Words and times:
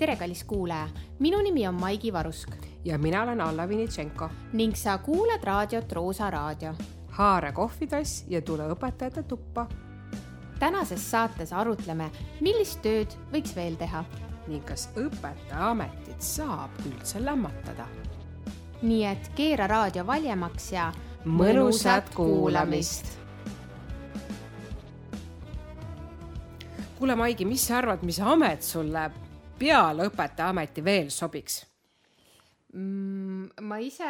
tere, 0.00 0.16
kallis 0.16 0.44
kuulaja, 0.48 0.88
minu 1.18 1.42
nimi 1.44 1.66
on 1.68 1.74
Maigi 1.74 2.12
Varusk 2.12 2.54
ja 2.84 2.98
mina 2.98 3.22
olen 3.22 3.40
Alla 3.40 3.68
Vinitšenko. 3.68 4.30
ning 4.52 4.74
sa 4.74 4.98
kuulad 4.98 5.44
raadiot 5.44 5.92
Roosa 5.92 6.30
Raadio. 6.30 6.74
haara 7.08 7.52
kohvitass 7.52 8.24
ja 8.28 8.42
tule 8.42 8.62
õpetajate 8.62 9.22
tuppa. 9.22 9.66
tänases 10.58 11.10
saates 11.10 11.52
arutleme, 11.52 12.10
millist 12.40 12.82
tööd 12.82 13.12
võiks 13.32 13.56
veel 13.56 13.76
teha 13.76 14.04
ning 14.48 14.64
kas 14.64 14.88
õpetajaametit 14.96 16.20
saab 16.20 16.70
üldse 16.86 17.24
lämmatada. 17.24 17.86
nii 18.82 19.04
et 19.04 19.32
keera 19.36 19.66
raadio 19.66 20.06
valjemaks 20.06 20.72
ja 20.72 20.92
mõnusat 21.24 22.14
kuulamist. 22.14 23.18
kuule, 26.98 27.16
Maigi, 27.16 27.44
mis 27.44 27.66
sa 27.66 27.78
arvad, 27.78 28.02
mis 28.02 28.20
amet 28.20 28.62
sulle 28.62 29.10
peale 29.60 30.08
õpetajaameti 30.10 30.84
veel 30.84 31.10
sobiks? 31.14 31.60
mm,? 32.74 33.66
ma 33.66 33.80
ise 33.82 34.08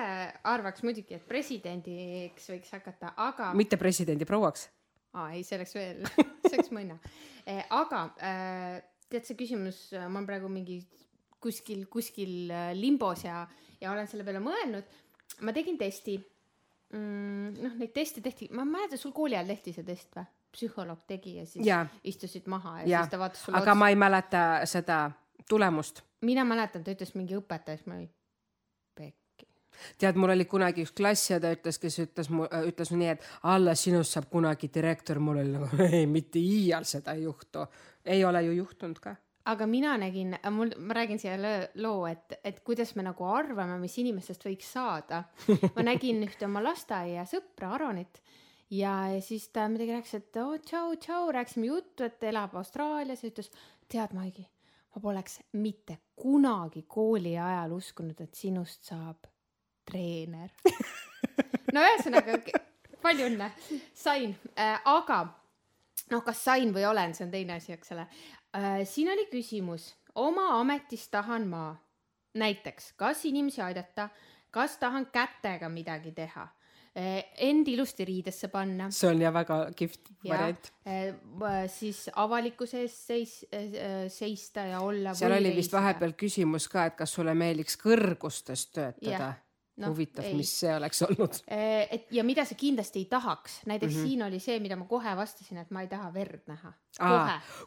arvaks 0.50 0.84
muidugi, 0.86 1.16
et 1.16 1.26
presidendiks 1.28 2.50
võiks 2.52 2.74
hakata, 2.76 3.14
aga. 3.28 3.52
mitte 3.58 3.80
presidendi 3.80 4.28
prouaks? 4.28 4.68
aa, 5.16 5.30
ei, 5.34 5.44
see 5.46 5.58
oleks 5.58 5.76
veel, 5.76 6.02
see 6.46 6.56
oleks 6.56 6.72
mõnna 6.74 6.98
eh,. 7.46 7.62
aga 7.74 8.06
äh, 8.22 8.80
tead, 9.10 9.26
see 9.26 9.38
küsimus, 9.38 9.86
ma 10.00 10.20
olen 10.20 10.28
praegu 10.28 10.50
mingi 10.52 10.80
kuskil, 11.40 11.86
kuskil 11.92 12.52
äh, 12.52 12.72
limbos 12.76 13.24
ja, 13.26 13.44
ja 13.80 13.94
olen 13.94 14.10
selle 14.10 14.26
peale 14.26 14.42
mõelnud. 14.44 14.98
ma 15.46 15.56
tegin 15.56 15.78
testi 15.80 16.18
mm,. 16.20 17.56
noh, 17.64 17.80
neid 17.80 17.96
teste 17.96 18.22
tehti, 18.24 18.50
ma 18.54 18.66
ei 18.66 18.76
mäleta, 18.76 19.00
sul 19.00 19.16
kooli 19.16 19.38
ajal 19.38 19.56
tehti 19.56 19.74
see 19.78 19.88
test 19.88 20.14
või? 20.18 20.28
psühholoog 20.50 21.04
tegi 21.06 21.36
ja 21.36 21.44
siis 21.46 21.62
ja. 21.62 21.84
istusid 22.02 22.48
maha 22.50 22.80
ja, 22.80 22.86
ja 22.88 23.00
siis 23.04 23.12
ta 23.12 23.18
vaatas 23.20 23.44
sulle 23.44 23.58
aga 23.60 23.70
otsa. 23.70 23.78
ma 23.78 23.88
ei 23.92 23.98
mäleta 23.98 24.40
seda 24.66 24.96
tulemust. 25.48 26.02
mina 26.20 26.44
mäletan, 26.44 26.84
ta 26.84 26.92
ütles 26.94 27.14
mingi 27.14 27.36
õpetaja, 27.38 27.78
siis 27.78 27.86
ma 27.86 27.96
olin 27.96 28.10
pekki. 28.94 29.48
tead, 29.98 30.18
mul 30.20 30.34
oli 30.34 30.44
kunagi 30.44 30.84
üks 30.84 30.92
klass 30.96 31.30
ja 31.30 31.40
ta 31.40 31.52
ütles, 31.54 31.78
kes 31.80 31.98
ütles 32.04 32.30
mu, 32.30 32.46
ütles 32.68 32.92
nii, 32.92 33.08
et 33.14 33.26
alla 33.42 33.74
sinust 33.74 34.16
saab 34.16 34.30
kunagi 34.30 34.70
direktor, 34.74 35.18
mul 35.18 35.42
oli 35.42 35.56
nagu 35.56 35.82
ei, 35.90 36.06
mitte 36.06 36.42
iial 36.42 36.84
seda 36.88 37.16
ei 37.16 37.26
juhtu. 37.28 37.66
ei 38.04 38.24
ole 38.24 38.44
ju 38.48 38.60
juhtunud 38.62 39.00
ka 39.00 39.16
aga 39.50 39.66
mina 39.66 39.96
nägin, 39.98 40.36
mul, 40.52 40.74
ma 40.78 40.94
räägin 40.94 41.18
siia 41.18 41.36
loo, 41.80 42.04
et, 42.06 42.36
et 42.44 42.60
kuidas 42.64 42.92
me 42.94 43.02
nagu 43.02 43.24
arvame, 43.24 43.78
mis 43.80 43.96
inimestest 43.98 44.44
võiks 44.46 44.68
saada. 44.76 45.24
ma 45.76 45.86
nägin 45.86 46.22
ühte 46.26 46.46
oma 46.46 46.62
lasteaiasõpra 46.62 47.74
Aronit 47.78 48.20
ja, 48.70 48.94
ja 49.14 49.20
siis 49.24 49.48
ta 49.48 49.68
midagi 49.68 49.96
rääkis, 49.96 50.14
et 50.14 50.40
oo 50.40 50.54
oh, 50.54 50.62
tšau, 50.62 50.94
tšau, 50.96 51.30
rääkisime 51.34 51.70
juttu, 51.70 52.06
et 52.06 52.22
elab 52.30 52.54
Austraalias 52.60 53.24
ja 53.24 53.32
ütles, 53.32 53.50
tead, 53.90 54.14
Maigi, 54.16 54.46
ma 54.94 55.02
poleks 55.02 55.40
mitte 55.52 55.98
kunagi 56.16 56.84
kooli 56.88 57.36
ajal 57.38 57.76
uskunud, 57.76 58.20
et 58.20 58.34
sinust 58.34 58.84
saab 58.92 59.30
treener. 59.84 60.50
No 61.70 61.82
ühesõnaga, 61.86 62.34
palju 62.98 63.28
õnne, 63.30 63.46
sain. 63.94 64.32
Äh,, 64.58 64.80
aga 64.90 65.20
noh, 66.10 66.22
kas 66.26 66.40
sain 66.42 66.72
või 66.74 66.82
olen, 66.88 67.14
see 67.14 67.22
on 67.28 67.30
teine 67.30 67.54
asi, 67.60 67.76
eks 67.76 67.92
ole. 67.94 68.08
Äh,. 68.56 68.80
siin 68.90 69.12
oli 69.12 69.28
küsimus, 69.30 69.92
oma 70.18 70.48
ametis 70.58 71.06
tahan 71.12 71.46
ma. 71.50 71.68
Näiteks, 72.40 72.92
kas 72.98 73.22
inimesi 73.30 73.62
aidata, 73.62 74.08
kas 74.50 74.76
tahan 74.82 75.06
kätega 75.14 75.70
midagi 75.70 76.10
teha? 76.14 76.44
Eh, 76.46 76.59
end 76.94 77.68
ilusti 77.70 78.04
riidesse 78.04 78.48
panna. 78.50 78.90
see 78.90 79.10
on 79.10 79.20
ja 79.22 79.30
väga 79.32 79.58
kihvt 79.76 80.10
variant. 80.26 80.72
Eh, 80.86 81.12
siis 81.70 82.08
avalikkuse 82.18 82.80
ees 82.82 82.96
seis, 83.06 83.34
eh, 83.52 84.08
seista 84.08 84.66
ja 84.66 84.80
olla. 84.80 85.14
seal 85.14 85.36
oli 85.38 85.54
vist 85.56 85.72
vahepeal 85.72 86.16
küsimus 86.18 86.68
ka, 86.68 86.88
et 86.90 86.98
kas 86.98 87.14
sulle 87.14 87.34
meeldiks 87.34 87.78
kõrgustes 87.78 88.66
töötada 88.74 89.34
no, 89.80 89.92
huvitav, 89.92 90.26
mis 90.36 90.50
see 90.62 90.72
oleks 90.74 91.02
olnud? 91.06 91.38
et 91.46 92.10
ja 92.14 92.24
mida 92.26 92.44
sa 92.48 92.56
kindlasti 92.58 93.04
ei 93.04 93.08
tahaks, 93.10 93.60
näiteks 93.70 93.94
mm 93.94 94.00
-hmm. 94.00 94.08
siin 94.08 94.22
oli 94.26 94.40
see, 94.40 94.58
mida 94.60 94.76
ma 94.76 94.84
kohe 94.90 95.16
vastasin, 95.16 95.62
et 95.62 95.70
ma 95.70 95.86
ei 95.86 95.88
taha 95.88 96.12
verd 96.14 96.42
näha. 96.46 96.72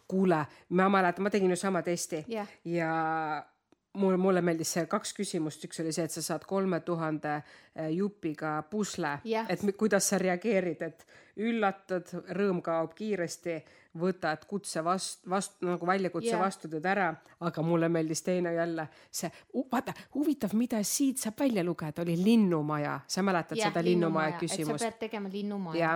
kuule, 0.08 0.46
ma 0.70 0.90
mäletan, 0.90 1.24
ma 1.24 1.30
tegin 1.30 1.50
ju 1.50 1.56
sama 1.56 1.82
testi 1.82 2.26
yeah. 2.30 2.48
ja 2.66 3.46
mulle, 3.94 4.18
mulle 4.18 4.42
meeldis 4.42 4.74
see 4.76 4.86
kaks 4.90 5.14
küsimust, 5.18 5.64
üks 5.68 5.82
oli 5.84 5.94
see, 5.94 6.08
et 6.08 6.16
sa 6.16 6.24
saad 6.26 6.46
kolme 6.50 6.80
tuhande 6.86 7.36
eh, 7.38 7.90
jupiga 7.94 8.56
pusle. 8.70 9.20
Yeah., 9.28 9.50
et 9.50 9.64
kuidas 9.78 10.10
sa 10.10 10.20
reageerid, 10.22 10.82
et 10.82 11.06
üllatad, 11.44 12.10
rõõm 12.38 12.62
kaob 12.66 12.94
kiiresti, 12.98 13.58
võtad 14.00 14.46
kutse 14.50 14.82
vastu, 14.86 15.30
vastu 15.30 15.68
nagu 15.70 15.86
väljakutse 15.86 16.32
yeah. 16.32 16.42
vastu 16.42 16.70
teed 16.70 16.86
ära, 16.90 17.12
aga 17.46 17.66
mulle 17.66 17.90
meeldis 17.94 18.24
teine 18.26 18.54
jälle 18.56 18.88
see, 19.12 19.30
vaata 19.72 19.94
huvitav, 20.16 20.56
mida 20.58 20.82
siit 20.86 21.22
saab 21.22 21.38
välja 21.46 21.66
lugeda, 21.66 22.02
oli 22.02 22.18
linnumaja, 22.18 23.00
sa 23.08 23.26
mäletad 23.26 23.60
yeah, 23.60 23.70
seda 23.70 23.86
linnumaja, 23.86 24.34
linnumaja 24.34 24.42
küsimust? 24.42 24.82
sa 24.82 24.90
pead 24.90 25.00
tegema 25.08 25.30
linnumaja. 25.34 25.96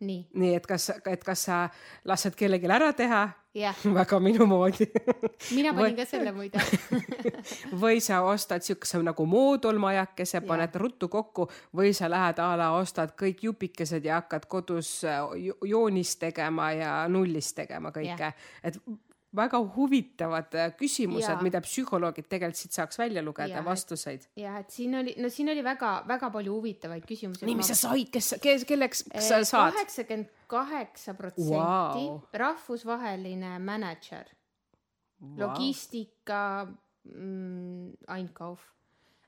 Nii, 0.00 0.26
nii, 0.36 0.52
et 0.58 0.66
kas, 0.68 0.90
et 1.08 1.22
kas 1.24 1.46
sa 1.46 1.62
lased 2.04 2.34
kellelgi 2.36 2.68
ära 2.68 2.90
teha 2.92 3.22
yeah. 3.56 3.76
väga 3.98 4.20
minu 4.20 4.46
moodi 4.46 4.86
mina 5.54 5.72
panin 5.74 5.96
ka 5.96 6.06
selle 6.08 6.32
muide 6.36 6.60
või 7.82 8.00
sa 8.04 8.20
ostad 8.26 8.64
siukese 8.66 9.00
nagu 9.04 9.26
moodulmajakese, 9.30 10.42
paned 10.46 10.70
yeah. 10.74 10.82
ruttu 10.82 11.08
kokku 11.12 11.48
või 11.76 11.94
sa 11.96 12.10
lähed 12.12 12.40
a 12.42 12.52
la 12.58 12.70
ostad 12.76 13.16
kõik 13.18 13.44
jupikesed 13.48 14.04
ja 14.04 14.20
hakkad 14.20 14.46
kodus 14.50 15.00
joonist 15.64 16.20
tegema 16.20 16.70
ja 16.76 16.94
nullist 17.08 17.56
tegema 17.56 17.92
kõike 17.94 18.30
yeah., 18.30 18.48
et 18.62 18.78
väga 19.36 19.60
huvitavad 19.76 20.54
äh, 20.56 20.70
küsimused, 20.78 21.42
mida 21.44 21.60
psühholoogid 21.64 22.28
tegelikult 22.30 22.60
siit 22.60 22.76
saaks 22.76 22.98
välja 22.98 23.22
lugeda, 23.24 23.62
vastuseid. 23.64 24.26
ja 24.36 24.56
et 24.60 24.70
siin 24.74 24.94
oli, 24.98 25.14
no 25.22 25.30
siin 25.32 25.50
oli 25.52 25.64
väga-väga 25.64 26.30
palju 26.34 26.56
huvitavaid 26.58 27.06
küsimusi. 27.08 27.46
nii, 27.48 27.58
mis 27.60 27.70
sa 27.72 27.78
said, 27.78 28.10
kes, 28.12 28.34
kes, 28.42 28.66
kelleks 28.68 29.04
sa 29.14 29.42
saad? 29.44 29.76
kaheksakümmend 29.76 30.32
kaheksa 30.50 31.14
protsenti 31.18 32.06
rahvusvaheline 32.32 33.56
mänedžer 33.58 34.30
wow., 35.20 35.38
logistika 35.44 36.42
mm,, 37.04 37.96
Einkauf 38.16 38.60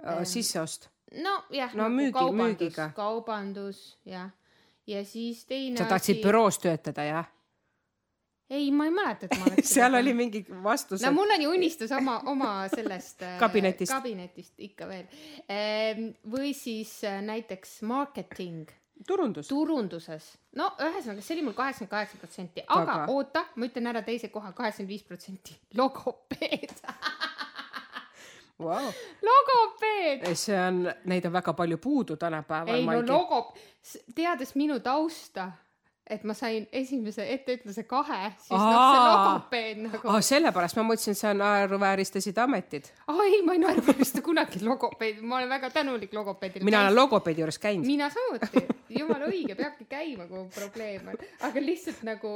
äh,. 0.04 0.24
sisseost? 0.24 0.90
nojah 1.12 1.74
no, 1.74 1.88
nagu 1.88 1.96
müügi, 1.96 2.12
kaubandus, 2.12 2.78
kaubandus 2.96 3.82
jah, 4.04 4.30
ja 4.86 5.04
siis 5.04 5.44
teine. 5.48 5.78
sa 5.78 5.88
tahtsid 5.88 6.18
asi... 6.18 6.24
büroos 6.24 6.58
töötada, 6.62 7.04
jah? 7.04 7.34
Ei, 8.50 8.70
ma 8.70 8.84
ei 8.88 8.90
mäleta, 8.90 9.28
et 9.28 9.38
ma 9.38 9.50
oleks 9.50 9.72
seal 9.76 9.94
oli 9.98 10.14
mingi 10.16 10.42
vastus. 10.64 11.02
no 11.04 11.12
mul 11.12 11.34
on 11.34 11.42
ju 11.42 11.52
unistus 11.52 11.92
oma, 11.92 12.18
oma 12.32 12.52
sellest 12.72 13.22
äh, 13.26 13.36
kabinetist, 13.40 13.92
kabinetist 13.92 14.66
ikka 14.68 14.88
veel. 14.88 15.06
Või 16.32 16.52
siis 16.56 16.98
äh, 17.04 17.20
näiteks 17.24 17.80
marketing. 17.88 18.68
turundus. 19.06 19.48
turunduses, 19.48 20.32
no 20.58 20.72
ühesõnaga, 20.80 21.22
see 21.22 21.36
oli 21.36 21.46
mul 21.50 21.58
kaheksakümmend 21.58 21.92
kaheksa 21.92 22.22
protsenti, 22.22 22.64
aga 22.66 22.92
Taga. 22.92 23.12
oota, 23.12 23.44
ma 23.54 23.68
ütlen 23.68 23.92
ära 23.92 24.02
teise 24.06 24.32
koha, 24.32 24.52
kaheksakümmend 24.52 24.96
viis 24.96 25.06
protsenti 25.06 25.58
logopeed 25.80 26.74
wow.. 28.58 28.90
logopeed. 29.22 30.26
see 30.34 30.58
on, 30.58 30.82
neid 31.04 31.28
on 31.28 31.32
väga 31.36 31.52
palju 31.52 31.78
puudu 31.78 32.16
tänapäeval. 32.16 32.74
ei 32.74 32.86
no 32.86 33.00
logop-, 33.12 33.56
teades 34.14 34.54
minu 34.54 34.80
tausta 34.80 35.52
et 36.10 36.24
ma 36.28 36.34
sain 36.36 36.66
esimese 36.72 37.24
etteütluse 37.34 37.84
kahe, 37.88 38.32
siis 38.44 38.54
noh, 38.54 38.78
see 38.78 39.02
logopeed 39.08 39.82
nagu. 39.86 40.10
aa, 40.12 40.22
sellepärast 40.24 40.78
ma 40.78 40.86
mõtlesin, 40.90 41.16
et 41.16 41.20
sa 41.20 41.34
naeruvääristasid 41.36 42.38
ametid. 42.44 42.88
aa 43.08 43.26
ei, 43.26 43.42
ma 43.46 43.56
ei 43.56 43.62
naeruväärista 43.62 44.22
kunagi 44.24 44.62
logopeedi, 44.64 45.22
ma 45.22 45.40
olen 45.40 45.52
väga 45.52 45.70
tänulik 45.74 46.14
logopeedile. 46.14 46.64
mina 46.68 46.82
olen 46.86 46.96
logopeedi 46.96 47.44
juures 47.44 47.60
käinud. 47.62 47.86
mina 47.86 48.10
samuti, 48.14 48.64
jumala 48.98 49.28
õige, 49.30 49.58
peabki 49.58 49.88
käima, 49.90 50.28
kui 50.30 50.48
probleem 50.54 51.12
on, 51.12 51.22
aga 51.50 51.62
lihtsalt 51.64 52.02
nagu 52.08 52.34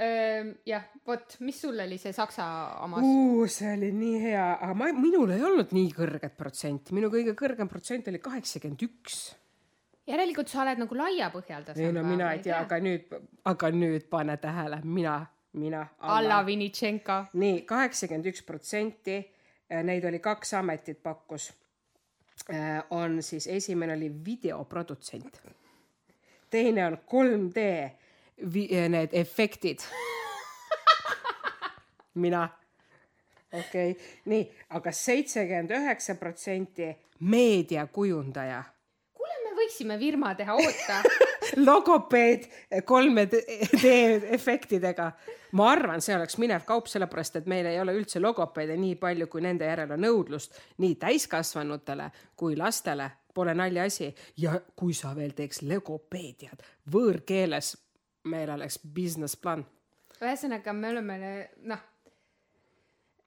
ähm, 0.00 0.54
jah, 0.68 0.86
vot, 1.06 1.36
mis 1.44 1.60
sul 1.60 1.78
oli 1.82 1.98
see 2.00 2.14
saksa 2.16 2.46
omas 2.86 3.04
see 3.56 3.74
oli 3.74 3.92
nii 3.96 4.22
hea, 4.28 4.46
aga 4.56 4.78
ma, 4.78 4.92
minul 4.96 5.34
ei 5.34 5.44
olnud 5.50 5.74
nii 5.76 5.92
kõrget 5.96 6.38
protsenti, 6.38 6.96
minu 6.96 7.12
kõige 7.12 7.36
kõrgem 7.38 7.70
protsent 7.70 8.08
oli 8.12 8.22
kaheksakümmend 8.22 8.88
üks 8.88 9.22
järelikult 10.10 10.50
sa 10.50 10.62
oled 10.64 10.80
nagu 10.82 10.96
laiapõhjaldas. 10.98 11.78
ei 11.78 11.92
no 11.92 12.02
mina 12.04 12.32
ei 12.34 12.42
tea, 12.44 12.58
aga 12.64 12.78
nüüd, 12.82 13.12
aga 13.44 13.70
nüüd 13.74 14.08
pane 14.10 14.36
tähele, 14.42 14.80
mina, 14.84 15.20
mina. 15.52 15.86
Alla 15.98 16.42
Vinitšenko. 16.46 17.24
nii, 17.32 17.62
kaheksakümmend 17.68 18.30
üks 18.32 18.44
protsenti, 18.46 19.18
äh, 19.70 19.82
neid 19.86 20.04
oli 20.04 20.18
kaks 20.18 20.54
ametit 20.60 21.02
pakkus. 21.02 21.52
Äh, 22.50 22.82
on 22.90 23.22
siis, 23.22 23.46
esimene 23.46 23.94
oli 23.94 24.12
videoprodutsent. 24.24 25.42
teine 26.50 26.86
on 26.86 26.98
3D 27.06 27.66
äh, 27.82 28.88
need 28.88 29.12
efektid 29.12 29.84
mina 32.14 32.48
okei 33.52 33.90
okay., 33.90 34.04
nii, 34.24 34.42
aga 34.70 34.92
seitsekümmend 34.92 35.70
üheksa 35.70 36.14
protsenti 36.14 36.90
meediakujundaja 37.20 38.64
võiksime 39.70 39.98
firma 39.98 40.34
teha, 40.34 40.54
oota 40.54 41.02
logopeed 41.68 42.46
3D 42.82 43.92
efektidega. 44.34 45.12
ma 45.52 45.70
arvan, 45.70 46.00
see 46.02 46.14
oleks 46.14 46.38
minev 46.38 46.64
kaup, 46.66 46.86
sellepärast 46.90 47.40
et 47.40 47.46
meil 47.46 47.66
ei 47.66 47.80
ole 47.80 47.94
üldse 47.94 48.20
logopeede 48.20 48.76
nii 48.76 48.96
palju, 48.96 49.26
kui 49.26 49.42
nende 49.42 49.66
järele 49.66 49.94
on 49.94 50.04
nõudlust 50.06 50.58
nii 50.78 50.94
täiskasvanutele 50.94 52.10
kui 52.36 52.56
lastele. 52.56 53.10
Pole 53.34 53.54
naljaasi 53.54 54.08
ja 54.42 54.56
kui 54.76 54.90
sa 54.94 55.12
veel 55.14 55.30
teeks 55.38 55.62
logopeediat 55.62 56.64
võõrkeeles, 56.90 57.76
meil 58.26 58.50
oleks 58.50 58.80
business 58.82 59.36
plan. 59.36 59.62
ühesõnaga, 60.20 60.72
me 60.74 60.90
oleme 60.90 61.18
noh 61.62 61.89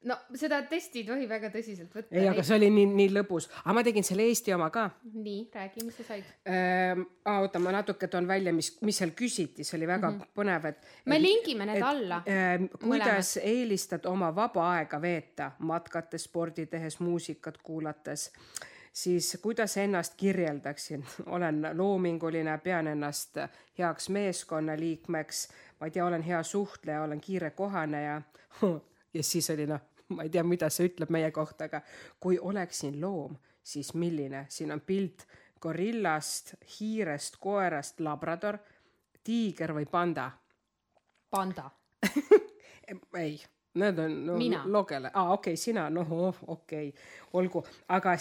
no 0.04 0.18
seda 0.36 0.60
testi 0.68 1.02
ei 1.02 1.08
tohi 1.08 1.28
väga 1.30 1.50
tõsiselt 1.54 1.94
võtta. 1.96 2.12
ei, 2.16 2.28
aga 2.30 2.44
see 2.46 2.58
oli 2.58 2.70
nii, 2.74 2.88
nii 3.00 3.12
lõbus, 3.16 3.48
aga 3.64 3.76
ma 3.78 3.84
tegin 3.86 4.06
selle 4.08 4.26
Eesti 4.28 4.54
oma 4.56 4.70
ka. 4.74 4.88
nii, 5.14 5.46
räägi, 5.54 5.86
mis 5.88 6.00
sa 6.00 6.08
said 6.08 6.28
ähm,? 6.50 7.06
oota, 7.34 7.62
ma 7.64 7.74
natuke 7.76 8.08
toon 8.12 8.28
välja, 8.28 8.54
mis, 8.56 8.74
mis 8.84 9.00
seal 9.00 9.14
küsiti, 9.18 9.64
see 9.64 9.78
oli 9.80 9.88
väga 9.88 10.10
mm 10.10 10.20
-hmm. 10.20 10.34
põnev, 10.36 10.68
et. 10.72 10.92
me 11.06 11.22
lingime 11.22 11.66
need 11.70 11.82
et, 11.82 11.88
alla 11.88 12.22
äh,. 12.28 12.68
kuidas 12.80 13.38
mõlemad. 13.38 13.50
eelistad 13.56 14.06
oma 14.06 14.36
vaba 14.36 14.70
aega 14.76 15.02
veeta, 15.02 15.52
matkates, 15.60 16.24
spordi 16.30 16.66
tehes, 16.66 17.00
muusikat 17.00 17.58
kuulates? 17.64 18.32
siis 18.94 19.38
kuidas 19.42 19.78
ennast 19.78 20.14
kirjeldaksin, 20.18 21.06
olen 21.36 21.62
loominguline, 21.74 22.58
pean 22.58 22.88
ennast 22.88 23.38
heaks 23.78 24.10
meeskonnaliikmeks, 24.10 25.48
ma 25.80 25.88
ei 25.88 25.92
tea, 25.92 26.06
olen 26.06 26.22
hea 26.22 26.44
suhtleja, 26.44 27.04
olen 27.04 27.22
kiire 27.22 27.50
kohaneja 27.52 28.22
ja 29.14 29.24
siis 29.24 29.50
oli 29.50 29.68
noh 29.68 29.93
ma 30.18 30.28
ei 30.28 30.34
tea, 30.34 30.44
mida 30.48 30.70
see 30.74 30.92
ütleb 30.92 31.14
meie 31.14 31.32
kohta, 31.32 31.70
aga 31.72 31.82
kui 32.20 32.40
oleksin 32.40 33.00
loom, 33.02 33.38
siis 33.64 33.94
milline, 33.94 34.46
siin 34.50 34.72
on 34.76 34.82
pilt 34.82 35.28
gorillast, 35.64 36.56
hiirest, 36.76 37.40
koerast, 37.40 38.02
labrador, 38.04 38.60
tiiger 39.24 39.74
või 39.76 39.88
panda? 39.90 40.32
panda. 41.34 41.70
Ei, 43.18 43.38
need 43.74 44.00
on 44.00 44.26
no, 44.26 44.36
logele, 44.66 45.10
aa 45.14 45.22
ah, 45.22 45.32
okei 45.34 45.54
okay,, 45.54 45.58
sina, 45.58 45.88
noh 45.90 46.12
okei. 46.12 46.44
Okay., 46.48 46.92
olgu, 47.34 47.64
aga 47.96 48.14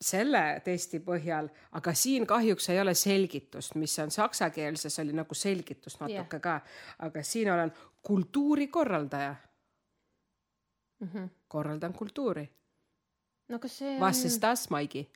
selle 0.00 0.42
testi 0.64 0.98
põhjal, 1.04 1.50
aga 1.78 1.94
siin 1.94 2.26
kahjuks 2.26 2.70
ei 2.72 2.80
ole 2.82 2.94
selgitust, 2.98 3.76
mis 3.78 3.94
on 4.02 4.10
saksakeelses 4.10 4.98
oli 5.04 5.14
nagu 5.14 5.36
selgitus 5.38 6.00
natuke 6.00 6.40
yeah. 6.40 6.42
ka, 6.42 6.56
aga 7.06 7.22
siin 7.22 7.52
olen 7.52 7.72
kultuurikorraldaja 8.02 9.34
mm. 11.00 11.08
-hmm. 11.08 11.28
korraldan 11.48 11.92
kultuuri. 11.92 12.48
no 13.48 13.58
kas 13.58 13.78
see 13.78 13.96
on. 13.96 14.40
Das, 14.40 14.70
Maigi? 14.70 15.08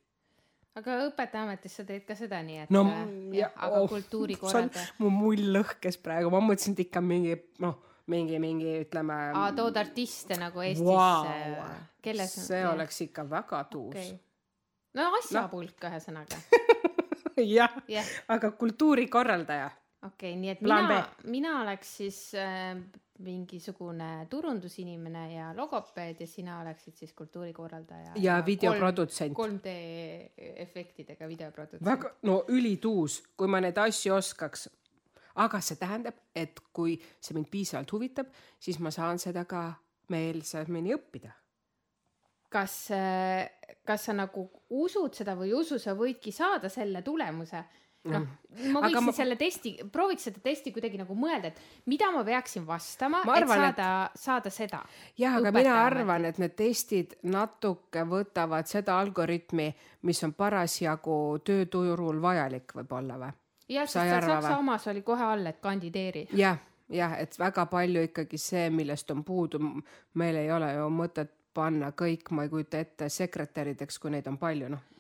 aga 0.74 0.98
õpetajaametis 1.08 1.76
sa 1.78 1.86
teed 1.86 2.04
ka 2.06 2.16
seda 2.18 2.42
nii, 2.42 2.64
et 2.66 2.70
no, 2.74 2.84
äh, 2.90 3.10
jah, 3.38 3.52
aga 3.56 3.82
oh, 3.82 3.88
kultuurikorraldaja. 3.90 4.86
mu 4.98 5.10
mull 5.14 5.52
lõhkes 5.54 6.00
praegu, 6.02 6.32
ma 6.34 6.42
mõtlesin, 6.42 6.74
et 6.74 6.86
ikka 6.88 7.02
mingi 7.04 7.36
noh, 7.62 7.78
mingi, 8.10 8.40
mingi 8.42 8.80
ütleme. 8.82 9.18
aa, 9.38 9.52
tood 9.56 9.78
artiste 9.80 10.38
nagu 10.40 10.64
Eestis 10.64 10.86
wow.. 10.88 11.28
kelles? 12.02 12.34
see 12.48 12.60
jah. 12.60 12.72
oleks 12.74 13.00
ikka 13.06 13.26
väga 13.30 13.62
tuus 13.70 13.94
okay.. 13.94 14.18
no 14.98 15.08
asjapulk 15.20 15.78
no. 15.78 15.92
ühesõnaga 15.92 16.42
jah 17.56 17.78
yeah., 17.88 18.10
aga 18.34 18.50
kultuurikorraldaja. 18.58 19.70
okei 20.02 20.34
okay,, 20.34 20.40
nii 20.42 20.54
et 20.56 20.66
Plan 20.66 20.88
mina, 20.90 21.00
mina 21.36 21.56
oleks 21.62 21.96
siis 22.02 22.20
äh, 22.34 22.74
mingisugune 23.18 24.26
turundusinimene 24.30 25.24
ja 25.34 25.52
logopeed 25.56 26.20
ja 26.20 26.26
sina 26.26 26.58
oleksid 26.60 26.96
siis 26.98 27.12
kultuurikorraldaja. 27.12 28.12
ja, 28.16 28.22
ja 28.22 28.46
videoprodutsent. 28.46 29.36
3D 29.38 29.74
efektidega 30.56 31.28
videoprodutsent. 31.28 31.84
väga, 31.84 32.10
no 32.22 32.44
ülituus, 32.48 33.22
kui 33.36 33.48
ma 33.48 33.60
neid 33.60 33.78
asju 33.78 34.14
oskaks. 34.14 34.68
aga 35.34 35.60
see 35.60 35.78
tähendab, 35.78 36.18
et 36.34 36.60
kui 36.72 36.98
see 37.20 37.34
mind 37.34 37.48
piisavalt 37.50 37.92
huvitab, 37.92 38.26
siis 38.58 38.78
ma 38.78 38.90
saan 38.94 39.18
seda 39.18 39.44
ka 39.44 39.72
meelsamini 40.10 40.94
õppida. 40.94 41.30
kas, 42.50 42.88
kas 43.84 44.04
sa 44.04 44.12
nagu 44.12 44.48
usud 44.70 45.14
seda 45.14 45.34
või 45.38 45.52
ei 45.52 45.54
usu, 45.58 45.78
sa 45.78 45.94
võidki 45.94 46.32
saada 46.32 46.68
selle 46.68 47.02
tulemuse 47.02 47.62
noh, 48.12 48.24
ma 48.72 48.82
võiksin 48.84 49.06
ma... 49.06 49.14
selle 49.16 49.36
testi, 49.40 49.72
prooviks 49.92 50.26
seda 50.28 50.42
testi 50.44 50.72
kuidagi 50.74 50.98
nagu 51.00 51.16
mõelda, 51.18 51.50
et 51.50 51.88
mida 51.90 52.10
ma 52.14 52.24
peaksin 52.26 52.66
vastama, 52.68 53.22
et 53.24 53.48
saada 53.48 53.88
et..., 54.10 54.20
saada 54.20 54.52
seda. 54.52 54.82
jah, 55.20 55.38
aga 55.40 55.52
mina 55.54 55.76
arvan, 55.84 56.28
et 56.28 56.40
need 56.42 56.56
testid 56.58 57.16
natuke 57.30 58.04
võtavad 58.08 58.68
seda 58.70 58.98
algoritmi, 59.00 59.70
mis 60.08 60.22
on 60.26 60.34
parasjagu 60.36 61.18
tööturul 61.44 62.20
vajalik 62.22 62.76
võib-olla 62.76 63.18
või? 63.22 63.32
jah, 63.68 63.88
sest 63.88 64.02
seal 64.02 64.28
Saksa 64.28 64.58
omas 64.58 64.88
oli 64.92 65.04
kohe 65.06 65.24
all, 65.24 65.46
et 65.50 65.60
kandideeri. 65.64 66.28
jah, 66.36 66.60
jah, 66.92 67.16
et 67.20 67.38
väga 67.40 67.66
palju 67.72 68.08
ikkagi 68.10 68.40
see, 68.40 68.68
millest 68.70 69.10
on 69.14 69.24
puudu, 69.24 69.62
meil 70.20 70.42
ei 70.42 70.52
ole 70.52 70.74
ju 70.76 70.90
mõtet 70.92 71.32
panna 71.54 71.92
kõik, 71.94 72.32
ma 72.34 72.44
ei 72.44 72.50
kujuta 72.50 72.80
ette, 72.82 73.08
sekretärideks, 73.08 74.00
kui 74.02 74.10
neid 74.10 74.26
on 74.26 74.36
palju, 74.40 74.68
noh 74.72 74.90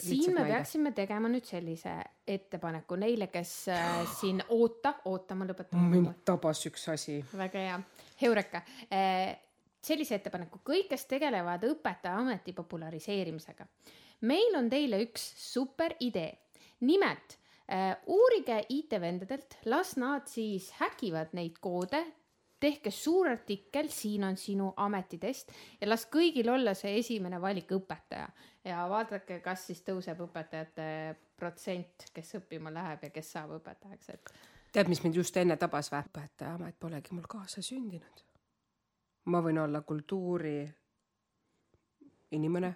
siin 0.00 0.32
me 0.32 0.40
näide. 0.40 0.54
peaksime 0.54 0.92
tegema 0.96 1.28
nüüd 1.30 1.46
sellise 1.48 1.94
ettepaneku 2.26 2.96
neile, 3.00 3.28
kes 3.32 3.52
äh, 3.72 4.02
siin 4.18 4.42
oota, 4.48 4.94
oota, 5.10 5.36
ma 5.38 5.46
lõpetan. 5.48 5.84
mind 5.90 6.24
tabas 6.26 6.64
üks 6.70 6.88
asi. 6.94 7.18
väga 7.36 7.66
hea, 7.66 7.80
Heureka 8.22 8.62
äh,. 8.88 9.36
sellise 9.84 10.18
ettepaneku, 10.18 10.62
kõik, 10.64 10.88
kes 10.94 11.06
tegelevad 11.10 11.66
õpetajaameti 11.68 12.56
populariseerimisega. 12.56 13.66
meil 14.30 14.58
on 14.58 14.70
teile 14.72 15.02
üks 15.04 15.24
super 15.52 15.96
idee. 16.00 16.32
nimelt 16.80 17.38
äh, 17.68 17.94
uurige 18.06 18.62
IT-vendadelt, 18.68 19.60
las 19.64 19.96
nad 19.96 20.28
siis 20.28 20.72
häkivad 20.80 21.36
neid 21.36 21.60
koode 21.60 22.04
tehke 22.64 22.90
suur 22.90 23.28
artikkel, 23.28 23.88
siin 23.92 24.24
on 24.24 24.36
sinu 24.40 24.70
ametitest 24.80 25.52
ja 25.80 25.88
las 25.88 26.06
kõigil 26.12 26.48
olla 26.48 26.72
see 26.78 26.96
esimene 27.00 27.40
valik 27.40 27.72
õpetaja 27.76 28.28
ja 28.64 28.84
vaadake, 28.88 29.40
kas 29.44 29.66
siis 29.68 29.82
tõuseb 29.84 30.22
õpetajate 30.24 30.86
protsent, 31.36 32.08
kes 32.14 32.38
õppima 32.40 32.72
läheb 32.72 33.04
ja 33.04 33.10
kes 33.12 33.32
saab 33.36 33.56
õpetajaks, 33.58 34.14
et. 34.14 34.32
tead, 34.72 34.88
mis 34.88 35.02
mind 35.04 35.20
just 35.20 35.36
enne 35.36 35.58
tabas 35.60 35.92
või? 35.92 36.06
õpetajaamet 36.08 36.78
polegi 36.80 37.16
mul 37.16 37.28
kaasa 37.28 37.62
sündinud. 37.62 38.24
ma 39.26 39.42
võin 39.44 39.60
olla 39.66 39.82
kultuuri 39.82 40.56
inimene. 42.30 42.74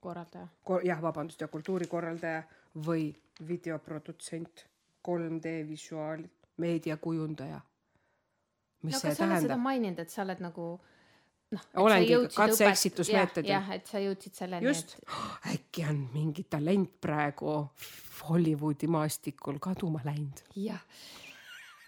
korraldaja 0.00 0.48
Ko. 0.64 0.80
jah, 0.84 1.00
vabandust, 1.02 1.40
ja 1.40 1.48
kultuurikorraldaja 1.48 2.44
või 2.86 3.08
videoprodutsent, 3.48 4.66
3D 5.08 5.64
visuaal, 5.68 6.28
meediakujundaja 6.60 7.60
mis 8.82 8.96
no, 8.96 9.00
see 9.00 9.14
tähendab? 9.14 9.18
sa 9.18 9.28
oled 9.28 9.46
seda 9.46 9.58
maininud, 9.60 10.02
et 10.04 10.12
sa 10.12 10.22
oled 10.24 10.42
nagu 10.44 10.66
noh. 11.54 11.64
olengi 11.84 12.18
katse-eksitusmeetodil. 12.34 13.50
jah, 13.52 13.72
et 13.76 13.90
sa 13.90 14.02
jõudsid 14.02 14.42
selleni. 14.42 14.70
just 14.70 14.96
et..., 14.98 15.16
äkki 15.56 15.86
on 15.90 16.04
mingi 16.14 16.46
talent 16.50 16.92
praegu 17.02 17.56
Hollywoodi 18.28 18.90
maastikul 18.92 19.58
kaduma 19.62 20.02
läinud. 20.04 20.44
jah, 20.60 20.82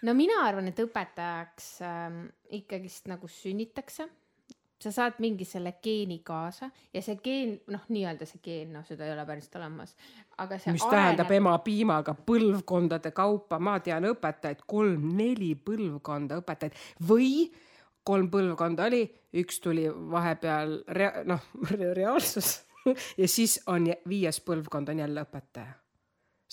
no 0.03 0.17
mina 0.17 0.41
arvan, 0.47 0.71
et 0.71 0.83
õpetajaks 0.83 1.69
ähm, 1.87 2.25
ikkagist 2.59 3.09
nagu 3.11 3.29
sünnitakse 3.31 4.09
sa 4.83 4.91
saad 4.91 5.19
mingi 5.23 5.45
selle 5.47 5.75
geeni 5.83 6.19
kaasa 6.25 6.69
ja 6.93 7.01
see 7.01 7.19
geen, 7.23 7.55
noh, 7.71 7.83
nii-öelda 7.89 8.27
see 8.27 8.41
geen, 8.43 8.73
noh, 8.75 8.85
seda 8.87 9.07
ei 9.07 9.13
ole 9.15 9.25
päriselt 9.27 9.55
olemas, 9.61 9.95
aga 10.37 10.59
see 10.59 10.75
mis 10.75 10.83
areneb... 10.83 10.97
tähendab 10.97 11.35
ema 11.37 11.53
piimaga 11.65 12.15
põlvkondade 12.27 13.13
kaupa, 13.15 13.59
ma 13.63 13.77
tean 13.83 14.09
õpetajaid, 14.11 14.65
kolm-neli 14.67 15.53
põlvkonda 15.65 16.41
õpetajaid. 16.43 16.81
Või 17.07 17.29
kolm 18.03 18.27
põlvkonda 18.33 18.89
oli, 18.91 19.05
üks 19.39 19.61
tuli 19.63 19.87
vahepeal 19.87 20.81
rea-, 20.97 21.23
noh 21.29 21.47
re, 21.71 21.93
reaalsus 21.95 22.57
ja 23.21 23.27
siis 23.27 23.61
on 23.71 23.87
viies 24.09 24.41
põlvkond 24.43 24.93
on 24.93 25.03
jälle 25.05 25.23
õpetaja. 25.23 25.79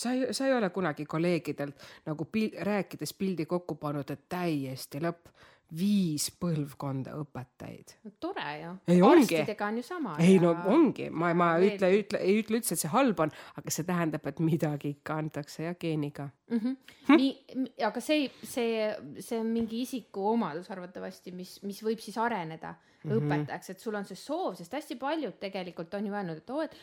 Sa 0.00 0.14
ei, 0.16 0.30
sa 0.32 0.46
ei 0.46 0.54
ole 0.56 0.70
kunagi 0.72 1.04
kolleegidelt 1.04 1.82
nagu 2.06 2.24
pil, 2.32 2.54
rääkides 2.56 3.12
pildi 3.18 3.44
kokku 3.46 3.74
pannud, 3.76 4.08
et 4.10 4.28
täiesti 4.32 5.02
lõpp 5.02 5.28
viis 5.76 6.26
põlvkonda 6.40 7.14
õpetajaid. 7.20 7.94
tore 8.22 8.46
ju. 8.60 8.72
arstidega 9.06 9.66
on 9.66 9.78
ju 9.78 9.84
sama. 9.86 10.14
ei 10.18 10.34
ja... 10.34 10.42
no 10.42 10.54
ongi, 10.72 11.08
ma, 11.10 11.32
ma 11.34 11.52
veel... 11.60 11.76
ütle, 11.76 11.90
ütle, 12.02 12.20
ei 12.26 12.40
ütle 12.42 12.60
üldse, 12.60 12.74
et 12.74 12.82
see 12.82 12.92
halb 12.92 13.22
on, 13.22 13.32
aga 13.60 13.74
see 13.74 13.86
tähendab, 13.88 14.26
et 14.26 14.42
midagi 14.44 14.94
ikka 14.96 15.18
antakse 15.22 15.64
ja 15.68 15.74
geeniga 15.74 16.28
mm. 16.50 16.58
-hmm. 16.58 16.76
Hm? 17.08 17.16
nii, 17.16 17.74
aga 17.86 18.02
see, 18.04 18.30
see, 18.42 18.88
see 19.18 19.40
on 19.40 19.52
mingi 19.54 19.82
isikuomadus 19.86 20.70
arvatavasti, 20.70 21.32
mis, 21.32 21.58
mis 21.62 21.82
võib 21.86 22.02
siis 22.02 22.18
areneda 22.18 22.74
mm 22.74 23.10
-hmm. 23.10 23.20
õpetajaks, 23.20 23.70
et 23.70 23.80
sul 23.80 23.94
on 23.94 24.04
see 24.04 24.16
soov, 24.16 24.56
sest 24.58 24.72
hästi 24.72 24.96
paljud 24.96 25.38
tegelikult 25.40 25.94
on 25.94 26.06
ju 26.06 26.14
öelnud, 26.14 26.42
et 26.42 26.50
oo, 26.50 26.62
et 26.62 26.76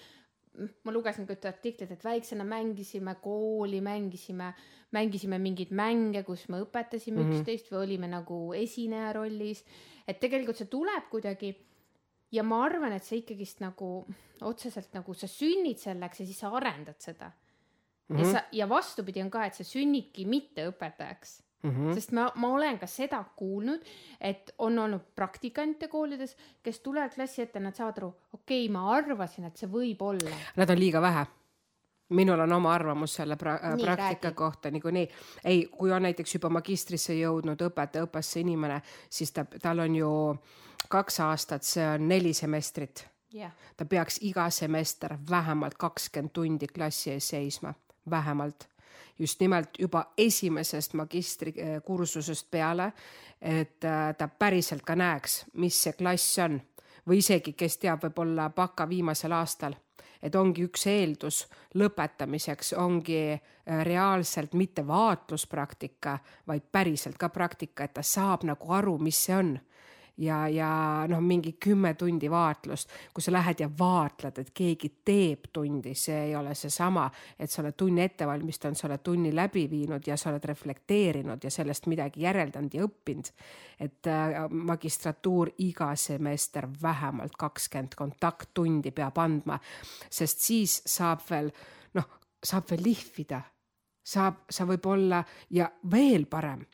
ma 0.57 0.93
lugesin 0.93 1.27
ka 1.27 1.35
ühte 1.35 1.49
artiklit, 1.49 1.91
et 1.91 2.03
väiksena 2.03 2.45
mängisime 2.47 3.15
kooli, 3.21 3.81
mängisime, 3.83 4.51
mängisime 4.95 5.39
mingeid 5.41 5.71
mänge, 5.75 6.23
kus 6.27 6.47
me 6.49 6.61
õpetasime 6.63 7.21
mm 7.21 7.23
-hmm. 7.23 7.39
üksteist 7.39 7.71
või 7.71 7.83
olime 7.83 8.07
nagu 8.07 8.53
esineja 8.53 9.13
rollis. 9.13 9.63
et 10.07 10.19
tegelikult 10.19 10.57
see 10.57 10.67
tuleb 10.71 11.09
kuidagi 11.11 11.55
ja 12.31 12.43
ma 12.43 12.63
arvan, 12.63 12.91
et 12.91 13.03
see 13.03 13.19
ikkagist 13.19 13.59
nagu 13.59 14.05
otseselt 14.41 14.93
nagu 14.93 15.13
sa 15.13 15.27
sünnid 15.27 15.77
selleks 15.77 16.19
ja 16.19 16.25
siis 16.25 16.39
sa 16.39 16.49
arendad 16.49 16.99
seda. 16.99 17.31
ja 18.09 18.25
sa 18.25 18.43
ja 18.51 18.69
vastupidi 18.69 19.21
on 19.21 19.29
ka, 19.29 19.45
et 19.45 19.53
sa 19.53 19.63
sünnidki 19.63 20.25
mitte 20.25 20.67
õpetajaks 20.69 21.41
mm. 21.63 21.69
-hmm. 21.69 21.93
sest 21.93 22.11
ma, 22.11 22.31
ma 22.35 22.47
olen 22.47 22.79
ka 22.79 22.87
seda 22.87 23.23
kuulnud, 23.35 23.81
et 24.21 24.53
on 24.57 24.79
olnud 24.79 25.01
praktikante 25.15 25.87
koolides, 25.87 26.37
kes 26.63 26.79
tulevad 26.79 27.15
klassi 27.15 27.41
ette, 27.41 27.59
nad 27.59 27.75
saavad 27.75 27.97
aru, 27.97 28.13
okei 28.33 28.65
okay,, 28.65 28.73
ma 28.73 28.91
arvasin, 28.95 29.45
et 29.45 29.57
see 29.57 29.69
võib 29.71 30.01
olla. 30.01 30.37
Nad 30.55 30.69
on 30.69 30.79
liiga 30.79 31.01
vähe 31.01 31.25
minul 32.09 32.39
on 32.39 32.53
oma 32.53 32.73
arvamus 32.73 33.15
selle 33.15 33.35
pra 33.35 33.59
Nii, 33.75 33.83
praktika 33.83 34.27
räägi. 34.27 34.35
kohta 34.35 34.71
niikuinii. 34.71 35.09
ei, 35.43 35.65
kui 35.77 35.91
on 35.91 36.01
näiteks 36.01 36.33
juba 36.33 36.49
magistrisse 36.49 37.13
jõudnud 37.13 37.61
õpetajaõppesse 37.61 38.39
inimene, 38.39 38.81
siis 39.09 39.31
ta, 39.31 39.45
tal 39.61 39.79
on 39.79 39.95
ju 39.95 40.11
kaks 40.89 41.19
aastat, 41.19 41.63
see 41.63 41.87
on 41.87 42.07
neli 42.07 42.33
semestrit 42.33 43.07
jah, 43.33 43.51
ta 43.77 43.85
peaks 43.85 44.19
iga 44.21 44.49
semester 44.49 45.17
vähemalt 45.29 45.75
kakskümmend 45.77 46.33
tundi 46.33 46.67
klassi 46.67 47.11
ees 47.11 47.27
seisma, 47.27 47.73
vähemalt. 48.09 48.67
Just 49.19 49.39
nimelt 49.39 49.79
juba 49.79 50.05
esimesest 50.17 50.93
magistrikursusest 50.93 52.51
peale, 52.51 52.91
et 53.41 53.83
äh, 53.85 54.15
ta 54.17 54.27
päriselt 54.27 54.85
ka 54.85 54.95
näeks, 54.95 55.45
mis 55.53 55.83
see 55.83 55.93
klass 55.93 56.39
on. 56.43 56.61
Või 57.07 57.21
isegi, 57.21 57.53
kes 57.55 57.77
teab, 57.79 58.01
võib-olla 58.03 58.49
baka 58.51 58.87
viimasel 58.89 59.31
aastal 59.31 59.77
et 60.21 60.35
ongi 60.35 60.65
üks 60.65 60.87
eeldus 60.89 61.43
lõpetamiseks 61.77 62.73
ongi 62.81 63.21
äh, 63.33 63.39
reaalselt 63.85 64.53
mitte 64.53 64.87
vaatluspraktika, 64.87 66.17
vaid 66.47 66.67
päriselt 66.71 67.17
ka 67.17 67.29
praktika, 67.29 67.85
et 67.85 67.93
ta 67.93 68.03
saab 68.03 68.47
nagu 68.47 68.73
aru, 68.73 68.97
mis 68.97 69.19
see 69.27 69.35
on 69.35 69.57
ja, 70.17 70.47
ja 70.47 71.05
noh, 71.07 71.21
mingi 71.21 71.53
kümme 71.59 71.93
tundi 71.93 72.29
vaatlust, 72.31 72.89
kui 73.13 73.21
sa 73.21 73.31
lähed 73.31 73.61
ja 73.61 73.69
vaatled, 73.79 74.39
et 74.41 74.51
keegi 74.55 74.89
teeb 75.05 75.49
tundi, 75.53 75.93
see 75.95 76.17
ei 76.29 76.35
ole 76.35 76.55
seesama, 76.55 77.07
et 77.39 77.51
sa 77.51 77.61
oled 77.61 77.77
tunni 77.77 78.01
ette 78.05 78.27
valmistanud, 78.27 78.77
sa 78.77 78.87
oled 78.89 79.03
tunni 79.05 79.33
läbi 79.35 79.67
viinud 79.69 80.07
ja 80.07 80.17
sa 80.17 80.31
oled 80.31 80.45
reflekteerinud 80.45 81.43
ja 81.43 81.51
sellest 81.53 81.89
midagi 81.91 82.25
järeldanud 82.25 82.73
ja 82.73 82.85
õppinud. 82.87 83.31
et 83.79 84.07
äh, 84.07 84.49
magistratuur 84.49 85.51
iga 85.57 85.95
semester 85.95 86.67
vähemalt 86.81 87.35
kakskümmend 87.37 87.93
kontakttundi 87.95 88.91
peab 88.91 89.17
andma, 89.17 89.59
sest 90.09 90.41
siis 90.41 90.81
saab 90.85 91.21
veel 91.29 91.51
noh, 91.93 92.09
saab 92.43 92.71
veel 92.71 92.83
lihvida, 92.83 93.41
saab, 94.03 94.47
sa 94.49 94.65
võib 94.65 94.85
olla 94.85 95.23
ja 95.49 95.69
veel 95.91 96.25
parem 96.25 96.65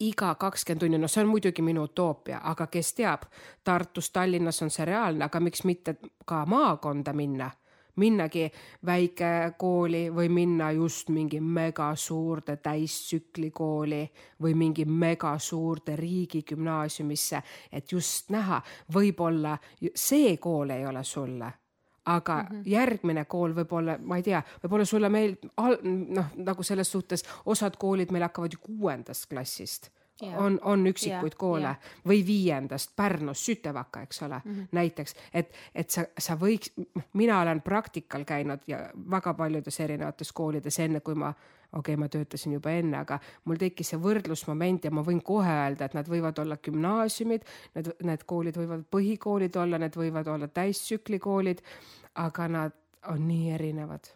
iga 0.00 0.34
kakskümmend 0.34 0.80
tundi, 0.80 0.98
no 0.98 1.08
see 1.08 1.22
on 1.22 1.30
muidugi 1.30 1.62
minu 1.62 1.82
utoopia, 1.88 2.40
aga 2.44 2.66
kes 2.66 2.94
teab, 2.94 3.22
Tartus, 3.64 4.10
Tallinnas 4.10 4.62
on 4.62 4.70
see 4.70 4.84
reaalne, 4.84 5.24
aga 5.24 5.40
miks 5.40 5.64
mitte 5.64 5.96
ka 6.26 6.44
maakonda 6.46 7.12
minna, 7.12 7.50
minnagi 7.98 8.46
väikekooli 8.86 10.04
või 10.14 10.28
minna 10.28 10.70
just 10.72 11.08
mingi 11.10 11.40
megasuurde 11.40 12.56
täistsüklikooli 12.56 14.02
või 14.42 14.54
mingi 14.54 14.84
megasuurde 14.84 15.96
riigigümnaasiumisse, 15.96 17.42
et 17.72 17.92
just 17.92 18.30
näha, 18.30 18.62
võib-olla 18.94 19.58
see 19.94 20.36
kool 20.36 20.70
ei 20.70 20.86
ole 20.86 21.04
sulle 21.04 21.52
aga 22.08 22.36
mm 22.42 22.48
-hmm. 22.48 22.62
järgmine 22.66 23.24
kool 23.24 23.54
võib-olla, 23.54 23.98
ma 24.00 24.16
ei 24.16 24.22
tea, 24.22 24.42
võib-olla 24.62 24.84
sulle 24.84 25.08
meil 25.08 25.36
noh, 26.08 26.32
nagu 26.36 26.62
selles 26.62 26.90
suhtes 26.92 27.24
osad 27.46 27.76
koolid 27.76 28.12
meil 28.12 28.22
hakkavad 28.22 28.52
ju 28.52 28.58
kuuendast 28.62 29.28
klassist 29.30 29.90
Jaa. 30.22 30.38
on, 30.38 30.58
on 30.62 30.86
üksikuid 30.86 31.32
Jaa, 31.32 31.38
koole 31.38 31.64
jaa. 31.64 31.76
või 32.06 32.26
viiendast 32.26 32.96
Pärnus, 32.96 33.44
Sütevaka, 33.46 34.02
eks 34.02 34.22
ole 34.22 34.40
mm, 34.44 34.54
-hmm. 34.54 34.68
näiteks, 34.72 35.14
et, 35.34 35.52
et 35.74 35.90
sa, 35.90 36.04
sa 36.18 36.34
võiks, 36.34 36.72
mina 37.12 37.40
olen 37.40 37.62
praktikal 37.62 38.24
käinud 38.24 38.60
ja 38.66 38.90
väga 39.10 39.34
paljudes 39.34 39.80
erinevates 39.80 40.32
koolides, 40.32 40.78
enne 40.78 41.00
kui 41.00 41.14
ma 41.14 41.34
okei 41.72 41.94
okay,, 41.94 42.00
ma 42.00 42.08
töötasin 42.08 42.54
juba 42.56 42.72
enne, 42.72 42.96
aga 43.02 43.18
mul 43.44 43.58
tekkis 43.60 43.92
see 43.92 44.00
võrdlusmoment 44.00 44.84
ja 44.88 44.92
ma 44.94 45.04
võin 45.04 45.20
kohe 45.24 45.52
öelda, 45.52 45.88
et 45.88 45.96
nad 45.98 46.08
võivad 46.08 46.38
olla 46.40 46.56
gümnaasiumid, 46.64 47.44
need, 47.76 47.90
need 48.08 48.24
koolid 48.28 48.56
võivad 48.56 48.86
põhikoolid 48.90 49.56
olla, 49.60 49.80
need 49.82 49.98
võivad 49.98 50.30
olla 50.32 50.48
täistsüklikoolid, 50.48 51.60
aga 52.24 52.48
nad 52.48 52.78
on 53.12 53.26
nii 53.28 53.52
erinevad. 53.56 54.08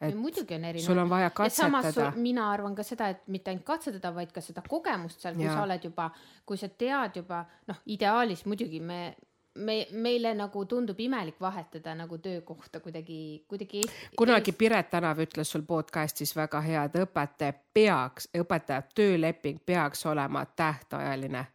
et 0.00 0.16
muidugi 0.16 0.56
on 0.56 0.64
erinev. 0.64 0.86
sul 0.86 0.98
on 0.98 1.10
vaja 1.10 1.28
ja 1.28 1.30
katsetada 1.30 2.10
mina 2.16 2.48
arvan 2.52 2.74
ka 2.74 2.82
seda, 2.82 3.08
et 3.12 3.28
mitte 3.28 3.52
ainult 3.52 3.64
katsetada, 3.64 4.14
vaid 4.14 4.32
ka 4.32 4.40
seda 4.40 4.64
kogemust 4.68 5.20
seal, 5.20 5.36
kui 5.36 5.44
Jaa. 5.44 5.54
sa 5.54 5.62
oled 5.68 5.84
juba, 5.84 6.10
kui 6.46 6.56
sa 6.60 6.68
tead 6.68 7.20
juba 7.20 7.44
noh, 7.68 7.84
ideaalis 7.86 8.44
muidugi 8.48 8.80
me, 8.80 9.16
me, 9.54 9.86
meile 9.90 10.34
nagu 10.34 10.64
tundub 10.66 11.00
imelik 11.00 11.40
vahetada 11.40 11.94
nagu 11.94 12.18
töökohta 12.18 12.80
kuidagi, 12.80 13.44
kuidagi 13.48 13.82
kunagi 14.16 14.52
Piret 14.52 14.90
Tänav 14.90 15.18
ütles 15.18 15.50
sul 15.50 15.62
podcast'is 15.62 16.36
väga 16.36 16.60
hea, 16.60 16.84
et 16.84 16.96
õpetaja 17.04 17.52
peaks, 17.74 18.28
õpetaja 18.38 18.82
tööleping 18.94 19.60
peaks 19.66 20.06
olema 20.06 20.46
tähtajaline 20.46 21.46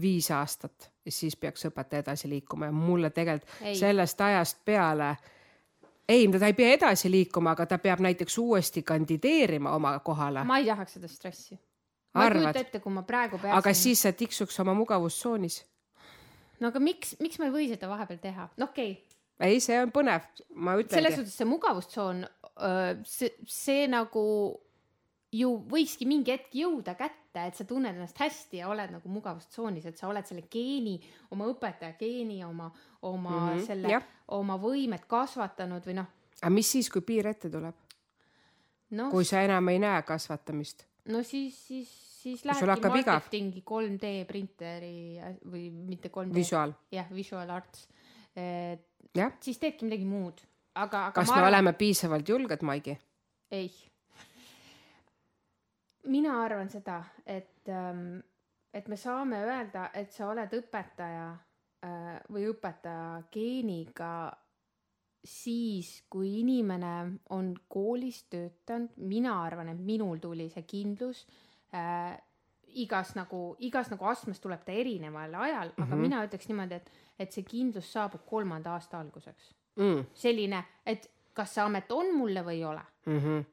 viis 0.00 0.30
aastat 0.30 0.90
ja 1.04 1.12
siis 1.12 1.36
peaks 1.36 1.66
õpetaja 1.70 2.02
edasi 2.02 2.28
liikuma 2.28 2.66
ja 2.66 2.72
mulle 2.72 3.10
tegelikult 3.10 3.76
sellest 3.78 4.20
ajast 4.20 4.64
peale 4.64 5.16
ei, 6.08 6.28
ta 6.38 6.46
ei 6.46 6.52
pea 6.52 6.72
edasi 6.76 7.10
liikuma, 7.10 7.54
aga 7.54 7.66
ta 7.66 7.78
peab 7.78 8.02
näiteks 8.04 8.38
uuesti 8.38 8.82
kandideerima 8.82 9.72
oma 9.76 9.98
kohale, 10.04 10.44
ma 10.44 10.58
ei 10.58 10.66
tahaks 10.66 10.98
seda 10.98 11.08
stressi. 11.08 11.58
ma 12.14 12.26
ei 12.26 12.30
kujuta 12.30 12.58
ette, 12.58 12.80
kui 12.80 12.92
ma 12.92 13.02
praegu 13.02 13.38
peaksin. 13.38 13.58
aga 13.58 13.74
siis 13.74 14.02
sa 14.02 14.12
tiksuks 14.12 14.60
oma 14.60 14.74
mugavustsoonis. 14.74 15.64
No 16.60 16.70
aga 16.70 16.82
miks, 16.82 17.16
miks 17.22 17.40
ma 17.40 17.48
ei 17.48 17.54
või 17.54 17.68
seda 17.72 17.90
vahepeal 17.90 18.20
teha? 18.22 18.48
no 18.60 18.70
okei 18.70 18.92
okay., 18.92 19.14
ei, 19.50 19.60
see 19.62 19.78
on 19.82 19.90
põnev, 19.94 20.26
ma 20.54 20.76
selles 20.78 20.86
ütlengi, 20.86 21.16
suhtes 21.16 21.38
see 21.40 21.48
mugavustsoon, 21.48 22.22
see, 23.10 23.32
see 23.50 23.88
nagu 23.90 24.22
ju 25.34 25.50
võikski 25.70 26.06
mingi 26.08 26.34
hetk 26.34 26.54
jõuda 26.54 26.94
kätte, 26.98 27.42
et 27.48 27.58
sa 27.58 27.66
tunned 27.66 27.94
ennast 27.94 28.18
hästi 28.22 28.60
ja 28.60 28.68
oled 28.70 28.92
nagu 28.94 29.10
mugavustsoonis, 29.10 29.88
et 29.90 29.98
sa 29.98 30.08
oled 30.10 30.26
selle 30.28 30.46
geeni, 30.50 30.94
oma 31.34 31.48
õpetaja 31.50 31.96
geeni, 31.98 32.38
oma, 32.46 32.70
oma 33.02 33.30
mm 33.30 33.48
-hmm, 33.48 33.66
selle 33.66 34.00
oma 34.38 34.58
võimed 34.60 35.06
kasvatanud 35.10 35.86
või 35.86 35.98
noh, 35.98 36.10
aga 36.40 36.52
mis 36.54 36.70
siis, 36.70 36.90
kui 36.90 37.02
piir 37.02 37.26
ette 37.26 37.50
tuleb, 37.50 37.74
noh, 38.90 39.10
kui 39.10 39.24
sa 39.24 39.42
enam 39.42 39.68
ei 39.68 39.82
näe 39.82 40.02
kasvatamist? 40.02 40.86
no 41.10 41.22
siis, 41.22 41.58
siis, 41.66 41.90
siis 42.24 42.44
lähebki 42.48 42.90
marketingi 42.90 43.62
3D 43.68 44.10
printeri 44.28 45.20
või 45.50 45.68
mitte 45.74 46.10
3D, 46.12 46.34
visuaal, 46.36 46.74
jah, 46.94 47.10
visual 47.12 47.50
arts. 47.52 47.86
siis 49.44 49.60
teedki 49.62 49.88
midagi 49.88 50.06
muud, 50.08 50.40
aga, 50.74 51.08
aga 51.10 51.18
kas 51.20 51.30
me 51.30 51.36
arvan- 51.38 51.52
oleme 51.52 51.74
piisavalt 51.78 52.28
julged, 52.28 52.64
Maigi? 52.66 52.96
ei. 53.52 53.68
mina 56.08 56.38
arvan 56.44 56.70
seda, 56.72 57.02
et, 57.26 57.68
et 58.72 58.88
me 58.88 58.96
saame 59.00 59.42
öelda, 59.44 59.90
et 59.94 60.12
sa 60.12 60.30
oled 60.32 60.56
õpetaja 60.60 61.28
äh, 61.32 62.16
või 62.32 62.48
õpetaja 62.52 63.22
geeniga 63.32 64.14
siis, 65.24 66.02
kui 66.10 66.40
inimene 66.40 67.20
on 67.32 67.54
koolis 67.68 68.24
töötanud, 68.32 68.92
mina 68.96 69.38
arvan, 69.44 69.70
et 69.72 69.80
minul 69.80 70.20
tuli 70.20 70.50
see 70.52 70.66
kindlus 70.68 71.24
äh, 71.74 72.18
igas 72.74 73.14
nagu, 73.14 73.56
igas 73.58 73.90
nagu 73.90 74.06
astmes 74.10 74.40
tuleb 74.42 74.64
ta 74.66 74.72
erineval 74.72 75.34
ajal, 75.34 75.68
aga 75.68 75.78
mm 75.78 75.84
Mhm. 75.84 75.92
-hmm. 75.92 76.06
mina 76.08 76.24
ütleks 76.26 76.48
niimoodi, 76.48 76.74
et, 76.74 76.90
et 77.18 77.32
see 77.32 77.42
kindlus 77.42 77.92
saabub 77.92 78.26
kolmanda 78.26 78.72
aasta 78.72 79.00
alguseks. 79.00 79.54
Mm 79.76 80.04
selline, 80.14 80.64
et 80.86 81.10
kas 81.34 81.54
see 81.54 81.64
amet 81.64 81.92
on 81.92 82.14
mulle 82.16 82.42
või 82.46 82.60
ei 82.60 82.64
ole 82.64 82.80
-hmm. 83.06 83.44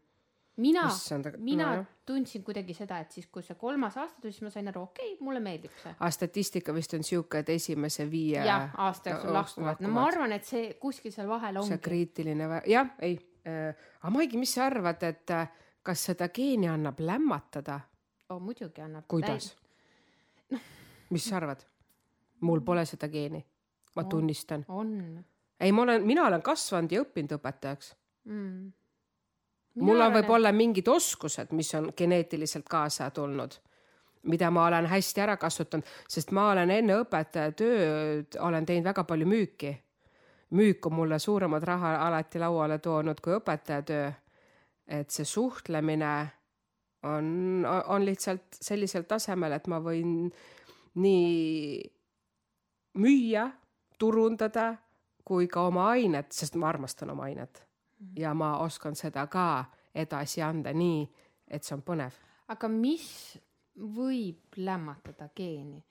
mina 0.57 0.83
aga-, 0.85 1.37
mina 1.37 1.75
no, 1.75 1.85
tundsin 2.05 2.43
kuidagi 2.43 2.73
seda, 2.73 2.99
et 2.99 3.11
siis, 3.11 3.27
kui 3.27 3.43
see 3.43 3.55
kolmas 3.55 3.97
aasta 3.97 4.21
tuli, 4.21 4.31
siis 4.31 4.41
ma 4.41 4.49
sain 4.49 4.67
aru, 4.67 4.81
okei 4.81 5.13
okay,, 5.13 5.25
mulle 5.25 5.39
meeldib 5.39 5.71
see. 5.83 5.95
aga 5.99 6.11
statistika 6.11 6.73
vist 6.73 6.93
on 6.93 7.03
sihuke, 7.03 7.39
et 7.39 7.49
esimese 7.49 8.11
viie 8.11 8.45
jah, 8.45 8.69
aasta 8.77 9.09
jooksul 9.09 9.33
lahkuvad, 9.33 9.81
no 9.81 9.89
ma 9.89 10.05
arvan, 10.05 10.31
et 10.31 10.45
see 10.45 10.73
kuskil 10.73 11.11
seal 11.11 11.27
vahel 11.27 11.53
see 11.53 11.61
ongi. 11.63 11.77
kriitiline 11.89 12.47
vä-, 12.47 12.63
jah, 12.69 12.89
ei 12.99 13.17
äh,. 13.47 13.75
aga 14.01 14.09
Maigi, 14.09 14.37
mis 14.37 14.53
sa 14.53 14.65
arvad, 14.65 15.03
et 15.03 15.29
äh, 15.31 15.47
kas 15.83 16.05
seda 16.05 16.29
geeni 16.29 16.67
annab 16.69 16.99
lämmatada, 16.99 17.79
oh,. 18.31 18.39
muidugi 18.41 18.81
annab. 18.81 19.05
kuidas? 19.07 19.55
mis 21.13 21.29
sa 21.29 21.37
arvad? 21.37 21.67
mul 22.41 22.61
pole 22.65 22.85
seda 22.85 23.07
geeni, 23.07 23.45
ma 23.95 24.01
On. 24.01 24.09
tunnistan. 24.09 24.65
on 24.67 25.23
ei, 25.61 25.71
ma 25.71 25.81
olen, 25.81 26.05
mina 26.05 26.25
olen 26.27 26.41
kasvanud 26.41 26.91
ja 26.91 27.01
õppinud 27.03 27.35
õpetajaks. 27.37 27.93
mm.. 28.25 28.71
mul 29.85 30.01
on 30.01 30.15
võib-olla 30.15 30.51
mingid 30.55 30.87
oskused, 30.89 31.53
mis 31.57 31.69
on 31.77 31.91
geneetiliselt 31.97 32.67
kaasa 32.69 33.09
tulnud, 33.13 33.55
mida 34.31 34.49
ma 34.51 34.65
olen 34.69 34.89
hästi 34.89 35.21
ära 35.21 35.37
kasutanud, 35.37 35.87
sest 36.09 36.33
ma 36.35 36.49
olen 36.55 36.73
enne 36.73 36.97
õpetaja 37.03 37.53
tööd 37.57 38.37
olen 38.39 38.65
teinud 38.65 38.89
väga 38.91 39.05
palju 39.05 39.29
müüki. 39.29 39.75
müük 40.57 40.85
on 40.85 40.93
mulle 40.93 41.19
suuremat 41.19 41.63
raha 41.63 41.95
alati 42.07 42.39
lauale 42.39 42.79
toonud 42.79 43.21
kui 43.21 43.37
õpetaja 43.37 43.81
töö. 43.81 44.11
et 44.87 45.09
see 45.09 45.25
suhtlemine 45.25 46.31
on, 47.03 47.65
on 47.65 48.05
lihtsalt 48.05 48.59
sellisel 48.61 49.03
tasemel, 49.09 49.57
et 49.57 49.67
ma 49.67 49.79
võin 49.83 50.29
nii 51.01 51.81
müüa, 53.01 53.47
turundada 53.99 54.73
kui 55.25 55.47
ka 55.47 55.67
oma 55.69 55.91
ainet, 55.93 56.31
sest 56.33 56.57
ma 56.59 56.69
armastan 56.69 57.13
oma 57.13 57.29
ainet 57.29 57.63
ja 58.17 58.33
ma 58.33 58.57
oskan 58.65 58.95
seda 58.97 59.27
ka 59.31 59.65
edasi 59.95 60.41
anda 60.41 60.73
nii, 60.73 61.05
et 61.47 61.63
see 61.63 61.75
on 61.77 61.83
põnev. 61.85 62.17
aga 62.51 62.67
mis 62.71 63.07
võib 63.77 64.57
lämmatada 64.57 65.29
geeni? 65.35 65.83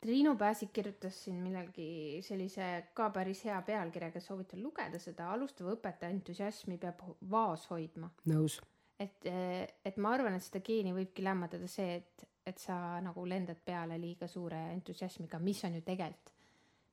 Triinu 0.00 0.36
Pääsik 0.36 0.72
kirjutas 0.76 1.16
siin 1.24 1.38
millalgi 1.42 2.20
sellise 2.22 2.66
ka 2.94 3.08
päris 3.10 3.40
hea 3.48 3.56
pealkirjaga, 3.66 4.20
soovitan 4.20 4.62
lugeda 4.62 5.00
seda, 5.02 5.30
alustava 5.32 5.72
õpetaja 5.74 6.12
entusiasmi 6.12 6.76
peab 6.78 7.00
vaos 7.30 7.64
hoidma. 7.70 8.10
nõus. 8.30 8.60
Et, 8.98 9.26
et 9.84 9.98
ma 10.00 10.14
arvan, 10.16 10.36
et 10.36 10.44
seda 10.44 10.62
geeni 10.64 10.94
võibki 10.96 11.24
lämmatada 11.24 11.68
see, 11.70 11.98
et, 12.00 12.24
et 12.46 12.58
sa 12.62 13.00
nagu 13.04 13.26
lendad 13.28 13.60
peale 13.64 13.98
liiga 14.00 14.28
suure 14.30 14.70
entusiasmiga, 14.72 15.40
mis 15.42 15.62
on 15.68 15.78
ju 15.78 15.84
tegelikult, 15.84 16.32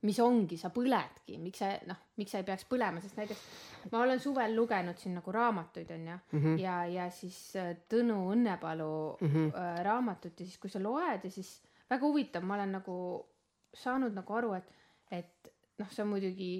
mis 0.04 0.18
ongi, 0.20 0.58
sa 0.60 0.68
põledki, 0.74 1.38
miks 1.40 1.62
sa 1.62 1.70
noh, 1.88 2.00
miks 2.20 2.34
sa 2.34 2.42
ei 2.42 2.46
peaks 2.46 2.66
põlema, 2.68 3.00
sest 3.00 3.16
näiteks 3.16 3.44
ma 3.92 4.02
olen 4.04 4.20
suvel 4.20 4.52
lugenud 4.56 5.00
siin 5.00 5.14
nagu 5.16 5.32
raamatuid 5.32 5.90
onju 5.96 6.16
mm 6.16 6.40
-hmm. 6.42 6.58
ja, 6.60 6.74
ja 6.86 7.10
siis 7.10 7.56
äh, 7.56 7.76
Tõnu 7.88 8.18
Õnnepalu 8.34 9.16
mm 9.20 9.28
-hmm. 9.28 9.82
raamatut 9.82 10.40
ja 10.40 10.46
siis, 10.46 10.58
kui 10.58 10.70
sa 10.70 10.82
loed 10.82 11.24
ja 11.24 11.30
siis 11.30 11.62
väga 11.90 12.06
huvitav, 12.06 12.42
ma 12.44 12.54
olen 12.54 12.72
nagu 12.72 13.26
saanud 13.74 14.12
nagu 14.14 14.34
aru, 14.34 14.52
et, 14.54 14.68
et 15.10 15.52
noh, 15.78 15.90
see 15.90 16.02
on 16.02 16.08
muidugi 16.08 16.50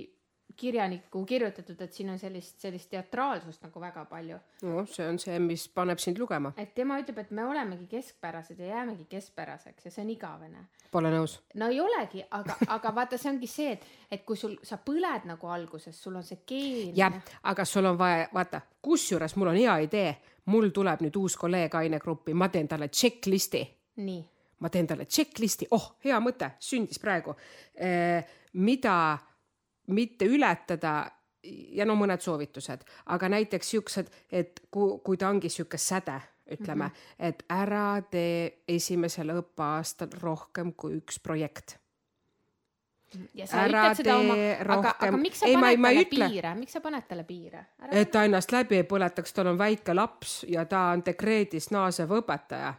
kirjaniku 0.56 1.24
kirjutatud, 1.26 1.80
et 1.80 1.92
siin 1.92 2.10
on 2.10 2.18
sellist, 2.18 2.58
sellist 2.62 2.90
teatraalsust 2.90 3.62
nagu 3.66 3.80
väga 3.80 4.04
palju 4.10 4.38
no 4.62 4.84
see 4.90 5.06
on 5.08 5.18
see, 5.22 5.38
mis 5.42 5.66
paneb 5.68 6.00
sind 6.02 6.18
lugema. 6.18 6.52
et 6.56 6.74
tema 6.74 6.98
ütleb, 7.02 7.18
et 7.24 7.30
me 7.30 7.44
olemegi 7.44 7.86
keskpärased 7.90 8.58
ja 8.58 8.66
jäämegi 8.66 9.06
keskpäraseks 9.10 9.84
ja 9.84 9.90
see 9.90 10.04
on 10.04 10.10
igavene. 10.14 10.66
Pole 10.90 11.10
nõus. 11.10 11.38
no 11.60 11.68
ei 11.72 11.80
olegi, 11.80 12.24
aga, 12.30 12.56
aga 12.76 12.94
vaata, 12.94 13.18
see 13.18 13.32
ongi 13.32 13.50
see, 13.50 13.72
et, 13.76 13.86
et 14.10 14.24
kui 14.26 14.38
sul, 14.38 14.56
sa 14.62 14.78
põled 14.78 15.26
nagu 15.28 15.50
alguses, 15.50 15.96
sul 16.00 16.16
on 16.20 16.26
see 16.26 16.44
geen. 16.46 16.94
jah, 16.96 17.18
aga 17.50 17.66
sul 17.68 17.90
on 17.90 17.98
vaja, 17.98 18.28
vaata, 18.34 18.62
kusjuures 18.82 19.36
mul 19.36 19.52
on 19.52 19.60
hea 19.60 19.78
idee, 19.88 20.14
mul 20.52 20.70
tuleb 20.74 21.04
nüüd 21.04 21.16
uus 21.18 21.36
kolleeg 21.40 21.74
ainegruppi, 21.80 22.34
ma 22.34 22.48
teen 22.52 22.68
talle 22.70 22.88
checklist'i 22.92 23.64
nii, 23.96 24.22
ma 24.62 24.70
teen 24.72 24.88
talle 24.88 25.06
checklist'i, 25.06 25.68
oh, 25.76 25.94
hea 26.04 26.18
mõte, 26.22 26.54
sündis 26.62 27.00
praegu 27.02 27.36
eh,. 27.74 28.24
mida 28.54 28.96
mitte 29.86 30.24
ületada 30.24 31.10
ja 31.76 31.84
no 31.84 31.94
mõned 31.98 32.22
soovitused, 32.24 32.84
aga 33.12 33.28
näiteks 33.28 33.70
siuksed, 33.74 34.10
et 34.32 34.60
kui, 34.70 34.98
kui 35.04 35.16
ta 35.20 35.28
ongi 35.28 35.48
sihuke 35.52 35.78
säde, 35.78 36.20
ütleme 36.50 36.84
mm, 36.84 36.90
-hmm. 36.90 37.26
et 37.28 37.42
ära 37.50 38.02
tee 38.10 38.62
esimesel 38.68 39.32
õppeaastal 39.32 40.12
rohkem 40.20 40.72
kui 40.76 40.96
üks 40.96 41.20
projekt. 41.22 41.78
Ära 43.52 43.82
oma, 44.18 44.34
tee 44.34 44.56
aga 44.58 44.64
rohkem- 44.64 45.20
miks 45.20 45.38
sa 45.40 45.46
Ei, 45.46 45.56
ma 45.56 45.70
ei- 45.70 45.76
ma 45.76 45.88
ei 45.90 46.02
ütle. 46.04 46.28
piire, 46.28 46.54
miks 46.54 46.72
sa 46.72 46.80
paned 46.80 47.02
talle 47.08 47.24
piire? 47.24 47.66
et 47.90 48.10
ta 48.10 48.24
ennast 48.24 48.52
läbi 48.52 48.76
ei 48.76 48.82
põletaks, 48.82 49.32
tal 49.32 49.46
on 49.46 49.58
väike 49.58 49.94
laps 49.94 50.44
ja 50.48 50.64
ta 50.64 50.80
on 50.90 51.02
dekreedist 51.06 51.70
naasev 51.70 52.10
õpetaja 52.10 52.74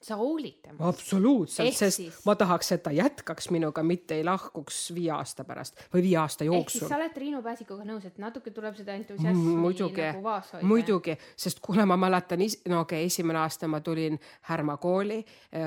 sa 0.00 0.16
hoolid 0.16 0.60
temast. 0.62 0.82
absoluutselt, 0.88 1.74
sest 1.74 1.96
siis- 1.96 2.18
ma 2.26 2.34
tahaks, 2.34 2.72
et 2.72 2.82
ta 2.82 2.90
jätkaks 2.90 3.50
minuga, 3.50 3.82
mitte 3.82 4.14
ei 4.14 4.24
lahkuks 4.24 4.94
viie 4.94 5.10
aasta 5.10 5.44
pärast 5.44 5.80
või 5.94 6.02
viie 6.02 6.16
aasta 6.16 6.44
ehk 6.44 6.50
siis 6.50 6.82
jooksul 6.82 6.88
sa 6.88 6.96
oled 6.96 7.14
Triinu 7.14 7.42
Pääsikuga 7.42 7.84
nõus, 7.84 8.04
et 8.06 8.18
natuke 8.18 8.50
tuleb 8.50 8.76
seda 8.76 8.94
entusiasmi 8.94 9.56
muidugi 9.56 10.02
nagu 10.02 10.22
vaos 10.22 10.52
hoida. 10.52 10.66
muidugi, 10.66 11.16
sest 11.36 11.60
kuule, 11.60 11.84
ma 11.86 11.96
mäletan, 11.96 12.38
no 12.68 12.80
okei 12.80 13.02
okay,, 13.02 13.06
esimene 13.06 13.38
aasta 13.38 13.68
ma 13.68 13.80
tulin 13.80 14.18
Härma 14.42 14.76
kooli, 14.76 15.24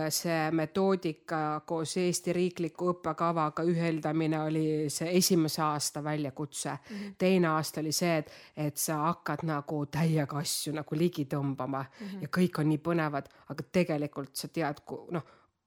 see 0.10 0.52
metoodika 0.52 1.62
koos 1.66 1.98
Eesti 1.98 2.34
riikliku 2.34 2.92
õppekavaga 2.94 3.64
ühildamine 3.68 4.42
oli 4.46 4.66
see 4.90 5.12
esimese 5.18 5.62
aasta 5.62 6.04
väljakutse 6.04 6.70
mm. 6.70 6.96
-hmm. 6.96 7.14
teine 7.18 7.48
aasta 7.48 7.82
oli 7.82 7.92
see, 7.92 8.18
et, 8.18 8.32
et 8.58 8.78
sa 8.78 8.98
hakkad 8.98 9.44
nagu 9.44 9.86
täiega 9.86 10.38
asju 10.38 10.74
nagu 10.74 10.96
ligi 10.96 11.26
tõmbama 11.26 11.84
mm 11.84 12.08
-hmm. 12.08 12.22
ja 12.22 12.28
kõik 12.38 12.60
on 12.60 12.70
nii 12.70 12.78
põnevad, 12.78 13.30
aga 13.50 13.64
tegelikult 13.72 14.21
sa 14.34 14.48
tead, 14.48 14.84
noh 15.12 15.24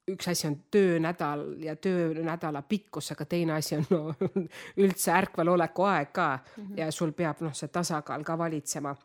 üks 0.08 0.28
asi 0.28 0.46
on 0.46 0.56
töönädal 0.70 1.44
ja 1.62 1.76
töönädala 1.76 2.62
pikkus, 2.62 3.12
aga 3.12 3.24
teine 3.24 3.52
asi 3.52 3.76
on 3.76 3.86
no, 3.90 4.14
üldse 4.84 5.12
ärkveloleku 5.12 5.86
aeg 5.88 6.12
ka 6.12 6.38
mm 6.38 6.64
-hmm. 6.64 6.80
ja 6.80 6.90
sul 6.92 7.12
peab 7.12 7.40
noh, 7.40 7.54
see 7.54 7.68
tasakaal 7.68 8.24
ka 8.24 8.38
valitsema. 8.38 8.96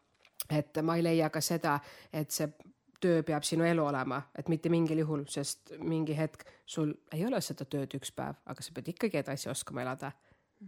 et 0.49 0.77
ma 0.81 0.95
ei 0.95 1.03
leia 1.03 1.29
ka 1.29 1.41
seda, 1.41 1.79
et 2.13 2.31
see 2.31 2.47
töö 2.99 3.23
peab 3.23 3.43
sinu 3.43 3.63
elu 3.63 3.85
olema, 3.85 4.21
et 4.35 4.49
mitte 4.49 4.69
mingil 4.69 4.97
juhul, 4.97 5.23
sest 5.27 5.71
mingi 5.77 6.17
hetk 6.17 6.43
sul 6.65 6.93
ei 7.13 7.25
ole 7.25 7.41
seda 7.41 7.65
tööd 7.65 7.93
üks 7.95 8.11
päev, 8.11 8.35
aga 8.45 8.61
sa 8.61 8.71
pead 8.73 8.87
ikkagi 8.87 9.17
edasi 9.17 9.49
oskama 9.49 9.81
elada. 9.81 10.11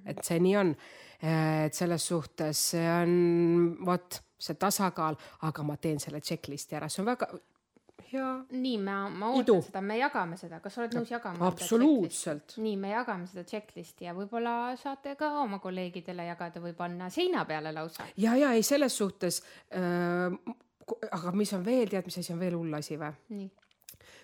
et 0.06 0.24
see 0.24 0.40
nii 0.40 0.56
on. 0.58 0.76
et 1.66 1.74
selles 1.74 2.08
suhtes 2.08 2.70
see 2.70 2.92
on 3.02 3.78
vot 3.86 4.22
see 4.40 4.56
tasakaal, 4.56 5.16
aga 5.42 5.64
ma 5.64 5.78
teen 5.78 6.00
selle 6.00 6.22
checklist'i 6.22 6.76
ära, 6.76 6.90
see 6.90 7.02
on 7.02 7.06
väga 7.06 7.28
hea 8.12 8.30
nii, 8.52 8.78
ma, 8.84 8.98
ma 9.10 9.30
ootan 9.32 9.44
Idu. 9.44 9.58
seda, 9.68 9.82
me 9.86 9.98
jagame 10.00 10.38
seda, 10.40 10.60
kas 10.64 10.76
sa 10.76 10.84
oled 10.84 10.98
nõus 10.98 11.12
jagama? 11.14 11.48
absoluutselt. 11.48 12.58
nii, 12.62 12.76
me 12.82 12.94
jagame 12.94 13.30
seda 13.32 13.46
checklist'i 13.48 14.08
ja 14.08 14.16
võib-olla 14.18 14.76
saate 14.82 15.16
ka 15.20 15.32
oma 15.44 15.62
kolleegidele 15.64 16.26
jagada 16.30 16.64
või 16.64 16.76
panna 16.78 17.10
seina 17.14 17.46
peale 17.50 17.74
lausa. 17.76 18.08
ja, 18.18 18.36
ja 18.40 18.54
ei, 18.58 18.64
selles 18.64 18.98
suhtes 18.98 19.42
äh,. 19.70 20.56
aga 21.12 21.34
mis 21.38 21.54
on 21.54 21.66
veel, 21.66 21.90
tead, 21.90 22.08
mis 22.08 22.22
asi 22.22 22.34
on 22.34 22.40
veel 22.42 22.58
hull 22.60 22.80
asi 22.80 23.00
või? 23.00 23.50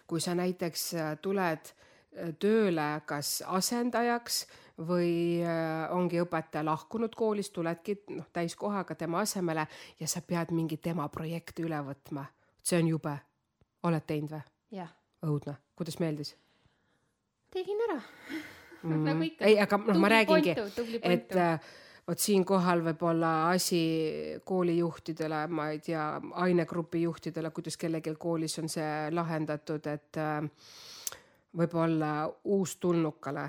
kui 0.07 0.23
sa 0.23 0.35
näiteks 0.35 0.87
äh, 0.95 1.11
tuled 1.21 1.73
äh, 1.73 2.31
tööle 2.39 2.87
kas 3.05 3.41
asendajaks 3.45 4.45
või 4.77 5.41
äh, 5.41 5.91
ongi 5.93 6.21
õpetaja 6.21 6.65
lahkunud 6.65 7.15
koolist, 7.17 7.53
tuledki 7.53 7.97
noh, 8.13 8.27
täiskohaga 8.33 8.95
tema 8.95 9.23
asemele 9.25 9.65
ja 9.99 10.07
sa 10.07 10.21
pead 10.21 10.53
mingi 10.53 10.77
tema 10.77 11.07
projekti 11.09 11.65
üle 11.65 11.81
võtma. 11.83 12.25
see 12.61 12.79
on 12.79 12.87
jube. 12.87 13.17
Oled 13.89 14.05
teinud 14.07 14.35
või? 14.35 14.43
jah, 14.77 14.93
õudne, 15.25 15.57
kuidas 15.75 15.99
meeldis? 16.03 16.35
Tegin 17.53 17.83
ära. 17.89 18.01
Mm. 18.83 19.03
nagu 19.07 19.23
ikka. 19.25 19.45
ei, 19.49 19.55
aga 19.57 19.77
noh, 19.81 19.97
ma 19.97 20.09
räägingi, 20.11 20.51
et 21.01 21.31
äh, 21.33 21.55
vot 22.07 22.21
siinkohal 22.21 22.83
võib-olla 22.85 23.31
asi 23.49 23.79
koolijuhtidele, 24.45 25.39
ma 25.49 25.65
ei 25.73 25.79
tea, 25.81 26.03
ainegrupi 26.45 27.01
juhtidele, 27.01 27.49
kuidas 27.51 27.77
kellelgi 27.81 28.13
koolis 28.21 28.59
on 28.61 28.69
see 28.69 29.09
lahendatud, 29.11 29.89
et 29.89 30.21
äh, 30.21 30.45
võib-olla 31.57 32.11
uustulnukale 32.53 33.47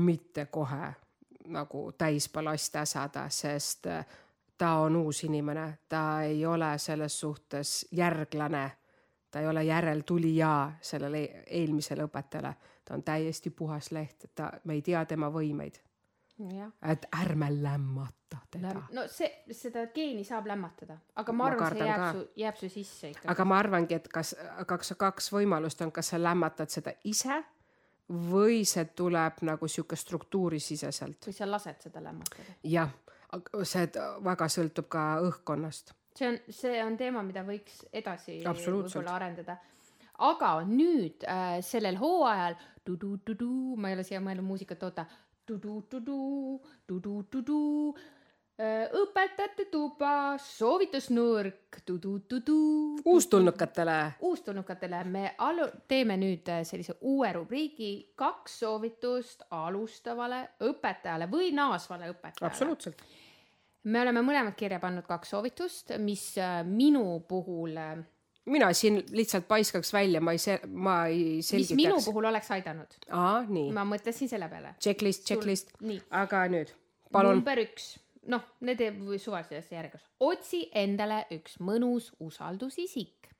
mitte 0.00 0.46
kohe 0.50 0.94
nagu 1.52 1.92
täisbalast 1.98 2.76
äsada, 2.80 3.28
sest 3.28 3.86
äh, 3.86 4.06
ta 4.58 4.72
on 4.86 4.96
uus 4.96 5.24
inimene, 5.24 5.78
ta 5.88 6.22
ei 6.22 6.46
ole 6.46 6.78
selles 6.78 7.20
suhtes 7.20 7.86
järglane, 7.92 8.70
ta 9.34 9.40
ei 9.40 9.48
ole 9.48 9.64
järeltulija 9.64 10.72
sellele 10.80 11.24
eelmisele 11.46 12.04
õpetajale, 12.06 12.52
ta 12.84 12.94
on 12.94 13.02
täiesti 13.02 13.50
puhas 13.50 13.90
leht, 13.90 14.28
ta, 14.34 14.52
me 14.64 14.76
ei 14.78 14.82
tea 14.86 15.00
tema 15.10 15.26
võimeid, 15.34 15.80
et 16.92 17.08
ärme 17.18 17.48
lämmata 17.56 18.38
teda. 18.50 18.74
no 18.94 19.08
see, 19.10 19.26
seda 19.50 19.88
geeni 19.94 20.22
saab 20.24 20.46
lämmatada, 20.46 21.00
aga 21.18 21.34
ma 21.34 21.48
arvan, 21.50 21.74
see 21.74 21.88
jääb 21.88 22.04
ka. 22.04 22.12
su, 22.12 22.22
jääb 22.44 22.60
su 22.62 22.70
sisse 22.76 23.10
ikka. 23.10 23.26
aga 23.34 23.48
ma 23.50 23.58
arvangi, 23.58 23.98
et 23.98 24.06
kas 24.14 24.36
kaks, 24.70 24.94
kaks 25.02 25.32
võimalust 25.34 25.82
on, 25.82 25.90
kas 25.94 26.12
sa 26.14 26.22
lämmatad 26.22 26.70
seda 26.70 26.94
ise 27.10 27.40
või 28.30 28.62
see 28.68 28.86
tuleb 28.94 29.42
nagu 29.50 29.68
sihuke 29.68 29.98
struktuurisiseselt. 29.98 31.26
või 31.26 31.34
sa 31.40 31.50
lased 31.50 31.88
seda 31.88 32.06
lämmatada. 32.06 32.54
jah, 32.62 32.94
see 33.66 33.90
väga 34.30 34.50
sõltub 34.58 34.86
ka 34.94 35.08
õhkkonnast. 35.26 35.94
See 36.14 36.28
on, 36.28 36.40
see 36.48 36.80
on 36.84 36.96
teema, 37.00 37.22
mida 37.26 37.44
võiks 37.46 37.84
edasi 37.92 38.40
võib-olla 38.44 39.16
arendada. 39.18 39.58
aga 40.18 40.56
nüüd 40.68 41.26
äh, 41.26 41.58
sellel 41.66 41.98
hooajal 42.00 42.58
tudu-tudu, 42.84 43.76
ma 43.76 43.90
ei 43.90 43.98
ole 43.98 44.04
siia 44.06 44.20
mõelnud 44.20 44.46
muusikat 44.46 44.78
toota, 44.78 45.06
tudu-tudu, 45.46 46.20
tudu-tudu, 46.86 47.62
õpetajate 48.54 49.64
tuba, 49.70 50.38
soovitusnurk, 50.38 51.80
tudu-tudu. 51.84 53.00
uustulnukatele 53.04 54.14
uustulnukatele 54.20 55.04
me 55.04 55.34
alu-, 55.38 55.72
teeme 55.88 56.16
nüüd 56.16 56.48
äh, 56.48 56.62
sellise 56.62 56.94
uue 57.00 57.32
rubriigi, 57.32 58.12
kaks 58.14 58.60
soovitust 58.60 59.42
alustavale 59.50 60.48
õpetajale 60.60 61.26
või 61.30 61.50
naasvale 61.52 62.12
õpetajale. 62.14 62.46
absoluutselt. 62.46 63.02
Me 63.84 64.00
oleme 64.00 64.22
mõlemad 64.24 64.56
kirja 64.58 64.80
pannud 64.82 65.06
kaks 65.08 65.34
soovitust, 65.34 65.94
mis 66.02 66.26
äh, 66.40 66.60
minu 66.66 67.20
puhul, 67.28 67.76
mina 68.46 68.72
siin 68.72 69.02
lihtsalt 69.10 69.48
paiskaks 69.48 69.92
välja, 69.92 70.20
ma 70.20 70.32
ei 70.32 70.38
se-, 70.38 70.60
ma 70.66 70.96
ei 71.06 71.36
mis 71.36 71.52
minu 71.52 71.68
selgitaks. 71.76 72.08
puhul 72.08 72.30
oleks 72.30 72.50
aidanud. 72.56 72.96
aa, 73.10 73.42
nii. 73.48 73.68
ma 73.76 73.84
mõtlesin 73.88 74.30
selle 74.30 74.48
peale. 74.52 74.74
Checklist, 74.80 75.26
checklist. 75.28 75.72
aga 76.10 76.44
nüüd, 76.52 76.72
palun. 77.12 77.40
number 77.40 77.60
üks, 77.64 77.94
noh, 78.32 78.44
need 78.64 78.82
suvalises 79.22 79.70
järjekorras. 79.72 80.08
otsi 80.20 80.64
endale 80.74 81.24
üks 81.34 81.58
mõnus 81.60 82.12
usaldusisik. 82.24 83.30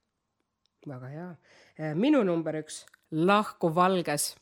väga 0.88 1.12
hea. 1.12 1.28
minu 1.94 2.24
number 2.24 2.62
üks, 2.62 2.85
lahku 3.11 3.72
valges. 3.74 4.35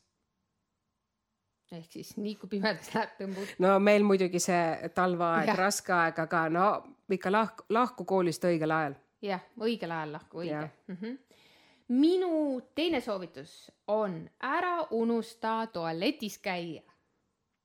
Ehk 1.72 1.92
siis 1.92 2.14
nii 2.16 2.35
kui 2.40 2.50
pimedas 2.56 2.90
läheb, 2.94 3.14
tõmbud. 3.18 3.54
no 3.64 3.76
meil 3.80 4.04
muidugi 4.06 4.40
see 4.42 4.90
talveaeg, 4.94 5.52
raske 5.58 5.94
aeg, 5.96 6.22
aga 6.26 6.46
no 6.52 6.68
ikka 7.12 7.32
lahku, 7.32 7.66
lahku 7.72 8.06
koolist 8.08 8.44
õigel 8.48 8.74
ajal. 8.76 8.96
jah, 9.24 9.44
õigel 9.61 9.94
ajal 9.96 10.16
lahku, 10.18 10.42
õige 10.44 10.62
mm. 10.62 10.96
-hmm. 10.96 11.18
minu 11.98 12.61
teine 12.74 13.00
soovitus 13.00 13.70
on 13.88 14.24
ära 14.40 14.87
unusta 14.90 15.66
tualetis 15.72 16.38
käia. 16.38 16.82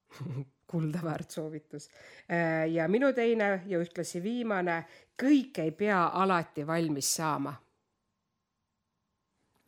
kuldaväärt 0.67 1.31
soovitus. 1.31 1.89
ja 2.71 2.87
minu 2.87 3.13
teine 3.13 3.61
ja 3.65 3.79
ühtlasi 3.79 4.23
viimane, 4.23 4.85
kõik 5.23 5.61
ei 5.63 5.71
pea 5.71 6.07
alati 6.13 6.67
valmis 6.67 7.15
saama. 7.15 7.53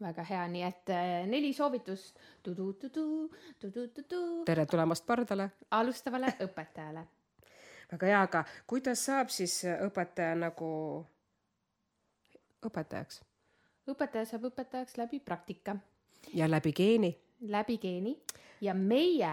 Väga 0.01 0.23
hea, 0.23 0.47
nii 0.47 0.63
et 0.63 0.89
äh, 0.95 1.27
neli 1.27 1.53
soovitust. 1.53 2.19
Tere 4.45 4.65
tulemast 4.65 5.05
pardale. 5.05 5.51
alustavale 5.71 6.33
õpetajale. 6.47 7.05
väga 7.91 8.11
hea, 8.11 8.21
aga 8.21 8.43
kuidas 8.67 9.05
saab 9.05 9.31
siis 9.33 9.61
õpetaja 9.65 10.35
nagu 10.35 10.69
õpetajaks? 12.65 13.21
Õpetaja 13.89 14.25
saab 14.25 14.49
õpetajaks 14.51 14.97
läbi 14.97 15.19
praktika, 15.19 15.75
ja 16.33 16.49
läbi 16.49 16.73
geeni? 16.73 17.15
läbi 17.41 17.77
geeni. 17.77 18.17
Ja 18.61 18.73
meie 18.73 19.31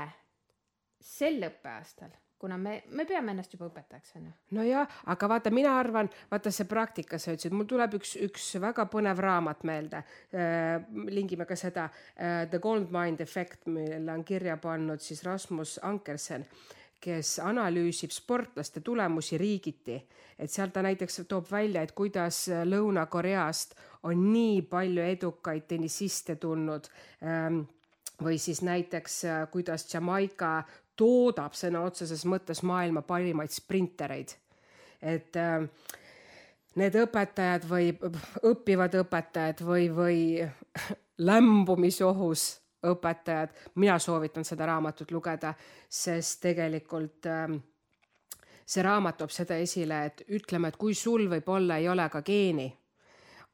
sel 1.02 1.42
õppeaastal, 1.42 2.12
kuna 2.38 2.58
me, 2.60 2.82
me 2.92 3.06
peame 3.08 3.32
ennast 3.32 3.54
juba 3.54 3.70
õpetajaks, 3.70 4.16
onju. 4.18 4.32
nojah, 4.58 4.96
aga 5.12 5.28
vaata, 5.32 5.52
mina 5.54 5.72
arvan, 5.78 6.10
vaata 6.30 6.52
see 6.52 6.68
praktika, 6.68 7.18
sa 7.18 7.32
ütlesid, 7.32 7.56
mul 7.56 7.68
tuleb 7.70 7.96
üks, 7.98 8.16
üks 8.28 8.48
väga 8.62 8.88
põnev 8.92 9.20
raamat 9.24 9.64
meelde 9.68 10.02
äh,. 10.02 10.86
lingime 11.10 11.48
ka 11.48 11.56
seda 11.56 11.88
äh, 11.88 12.44
The 12.50 12.60
Gold 12.62 12.92
Mind 12.94 13.24
Effect, 13.24 13.66
mille 13.72 14.12
on 14.12 14.24
kirja 14.24 14.58
pannud 14.60 15.00
siis 15.00 15.24
Rasmus 15.24 15.78
Ankersen 15.82 16.46
kes 17.06 17.36
analüüsib 17.44 18.10
sportlaste 18.10 18.80
tulemusi 18.80 19.38
riigiti, 19.38 19.96
et 20.38 20.50
seal 20.50 20.72
ta 20.72 20.82
näiteks 20.82 21.22
toob 21.28 21.48
välja, 21.50 21.84
et 21.84 21.92
kuidas 21.96 22.46
Lõuna-Koreast 22.66 23.76
on 24.08 24.28
nii 24.32 24.62
palju 24.70 25.04
edukaid 25.04 25.66
tennisiste 25.68 26.36
tulnud 26.40 26.88
ähm, 27.22 27.62
või 28.22 28.40
siis 28.40 28.62
näiteks 28.64 29.24
äh, 29.24 29.44
kuidas 29.52 29.86
Jamaica 29.92 30.62
toodab 30.96 31.54
sõna 31.56 31.84
otseses 31.86 32.24
mõttes 32.28 32.62
maailma 32.62 33.02
parimaid 33.02 33.52
sprintereid. 33.52 34.34
et 35.02 35.36
äh, 35.36 35.68
need 36.76 36.96
õpetajad 37.00 37.66
või 37.68 37.90
õppivad 38.44 38.94
õpetajad 39.02 39.60
või, 39.64 39.88
või 39.92 40.18
lämbumisohus 41.28 42.46
õpetajad, 42.86 43.54
mina 43.74 43.98
soovitan 43.98 44.44
seda 44.44 44.66
raamatut 44.66 45.10
lugeda, 45.10 45.54
sest 45.88 46.40
tegelikult 46.44 47.26
ähm, 47.30 47.56
see 48.66 48.82
raamat 48.84 49.20
toob 49.20 49.32
seda 49.32 49.56
esile, 49.62 50.04
et 50.10 50.22
ütleme, 50.28 50.68
et 50.68 50.76
kui 50.76 50.94
sul 50.94 51.28
võib-olla 51.30 51.80
ei 51.80 51.88
ole 51.88 52.08
ka 52.12 52.22
geeni, 52.26 52.68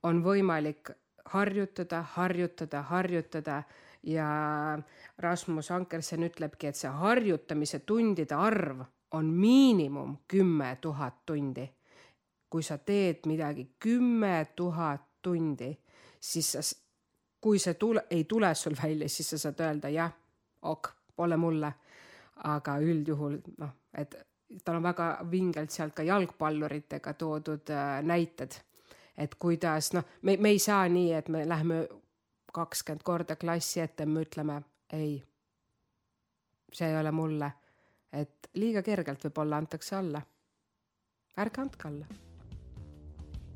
on 0.02 0.22
võimalik 0.24 0.90
harjutada, 1.32 2.02
harjutada, 2.16 2.82
harjutada 2.90 3.62
ja 4.02 4.78
Rasmus 5.18 5.70
Ankersen 5.70 6.22
ütlebki, 6.26 6.66
et 6.66 6.76
see 6.76 6.90
harjutamise 6.90 7.78
tundide 7.86 8.34
arv 8.34 8.82
on 9.12 9.26
miinimum 9.26 10.16
kümme 10.28 10.76
tuhat 10.80 11.24
tundi. 11.26 11.70
kui 12.50 12.62
sa 12.62 12.78
teed 12.78 13.24
midagi 13.26 13.70
kümme 13.80 14.46
tuhat 14.56 15.02
tundi, 15.22 15.78
siis 16.20 16.52
sa 16.52 16.60
kui 17.40 17.58
see 17.58 17.74
tule, 17.74 18.04
ei 18.10 18.24
tule 18.24 18.54
sul 18.54 18.74
välja, 18.82 19.08
siis 19.08 19.30
sa 19.30 19.38
saad 19.38 19.60
öelda 19.60 19.88
jah, 19.88 20.12
ok, 20.62 20.88
pole 21.16 21.36
mulle. 21.36 21.72
aga 22.44 22.78
üldjuhul 22.82 23.36
noh, 23.58 23.70
et 23.94 24.14
tal 24.64 24.76
on 24.80 24.82
väga 24.82 25.06
vingelt 25.30 25.70
sealt 25.70 25.94
ka 25.94 26.02
jalgpalluritega 26.02 27.12
toodud 27.14 27.70
äh, 27.70 28.00
näited, 28.02 28.56
et 29.16 29.34
kuidas 29.38 29.92
noh, 29.94 30.04
me, 30.22 30.36
me 30.36 30.50
ei 30.50 30.58
saa 30.58 30.88
nii, 30.88 31.12
et 31.12 31.28
me 31.28 31.44
läheme 31.48 31.84
kakskümmend 32.52 33.02
korda 33.02 33.36
klassi 33.36 33.80
ette, 33.80 34.06
me 34.06 34.24
ütleme 34.26 34.62
ei, 34.92 35.22
see 36.72 36.88
ei 36.88 37.00
ole 37.00 37.10
mulle, 37.10 37.52
et 38.12 38.50
liiga 38.54 38.82
kergelt 38.82 39.24
võib-olla 39.24 39.56
antakse 39.62 39.96
alla. 39.96 40.22
ärge 41.38 41.60
andke 41.60 41.88
alla. 41.88 42.06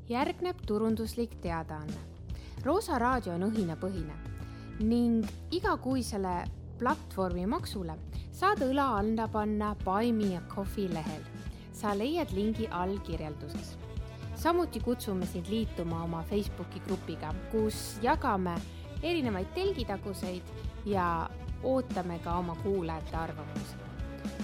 järgneb 0.09 0.61
turunduslik 0.65 1.41
teadaanne 1.41 2.17
Roosa 2.65 2.97
raadio 2.99 3.33
on 3.33 3.43
õhinapõhine 3.51 4.15
ning 4.79 5.25
igakuisele 5.51 6.43
platvormi 6.79 7.45
maksule 7.45 7.93
saad 8.33 8.61
õla 8.65 8.87
alla 8.99 9.27
panna 9.27 9.75
Buy 9.83 10.11
Me 10.13 10.35
a 10.37 10.41
Coffee 10.49 10.89
lehel. 10.89 11.21
sa 11.73 11.93
leiad 11.97 12.31
lingi 12.33 12.67
all 12.71 12.97
kirjelduses. 12.99 13.77
samuti 14.35 14.79
kutsume 14.79 15.25
sind 15.25 15.45
liituma 15.49 16.03
oma 16.03 16.23
Facebooki 16.23 16.79
grupiga, 16.79 17.33
kus 17.51 17.99
jagame 18.01 18.55
erinevaid 19.03 19.47
telgitaguseid 19.53 20.43
ja 20.85 21.29
ootame 21.63 22.19
ka 22.19 22.37
oma 22.37 22.55
kuulajate 22.63 23.17
arvamusi. 23.17 23.75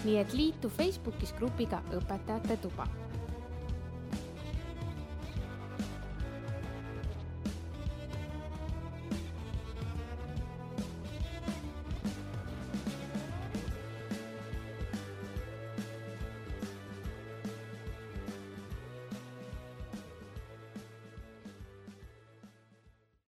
nii 0.03 0.17
et 0.17 0.33
liitu 0.33 0.69
Facebookis 0.69 1.33
grupiga 1.33 1.81
Õpetajate 1.91 2.57
tuba 2.57 2.87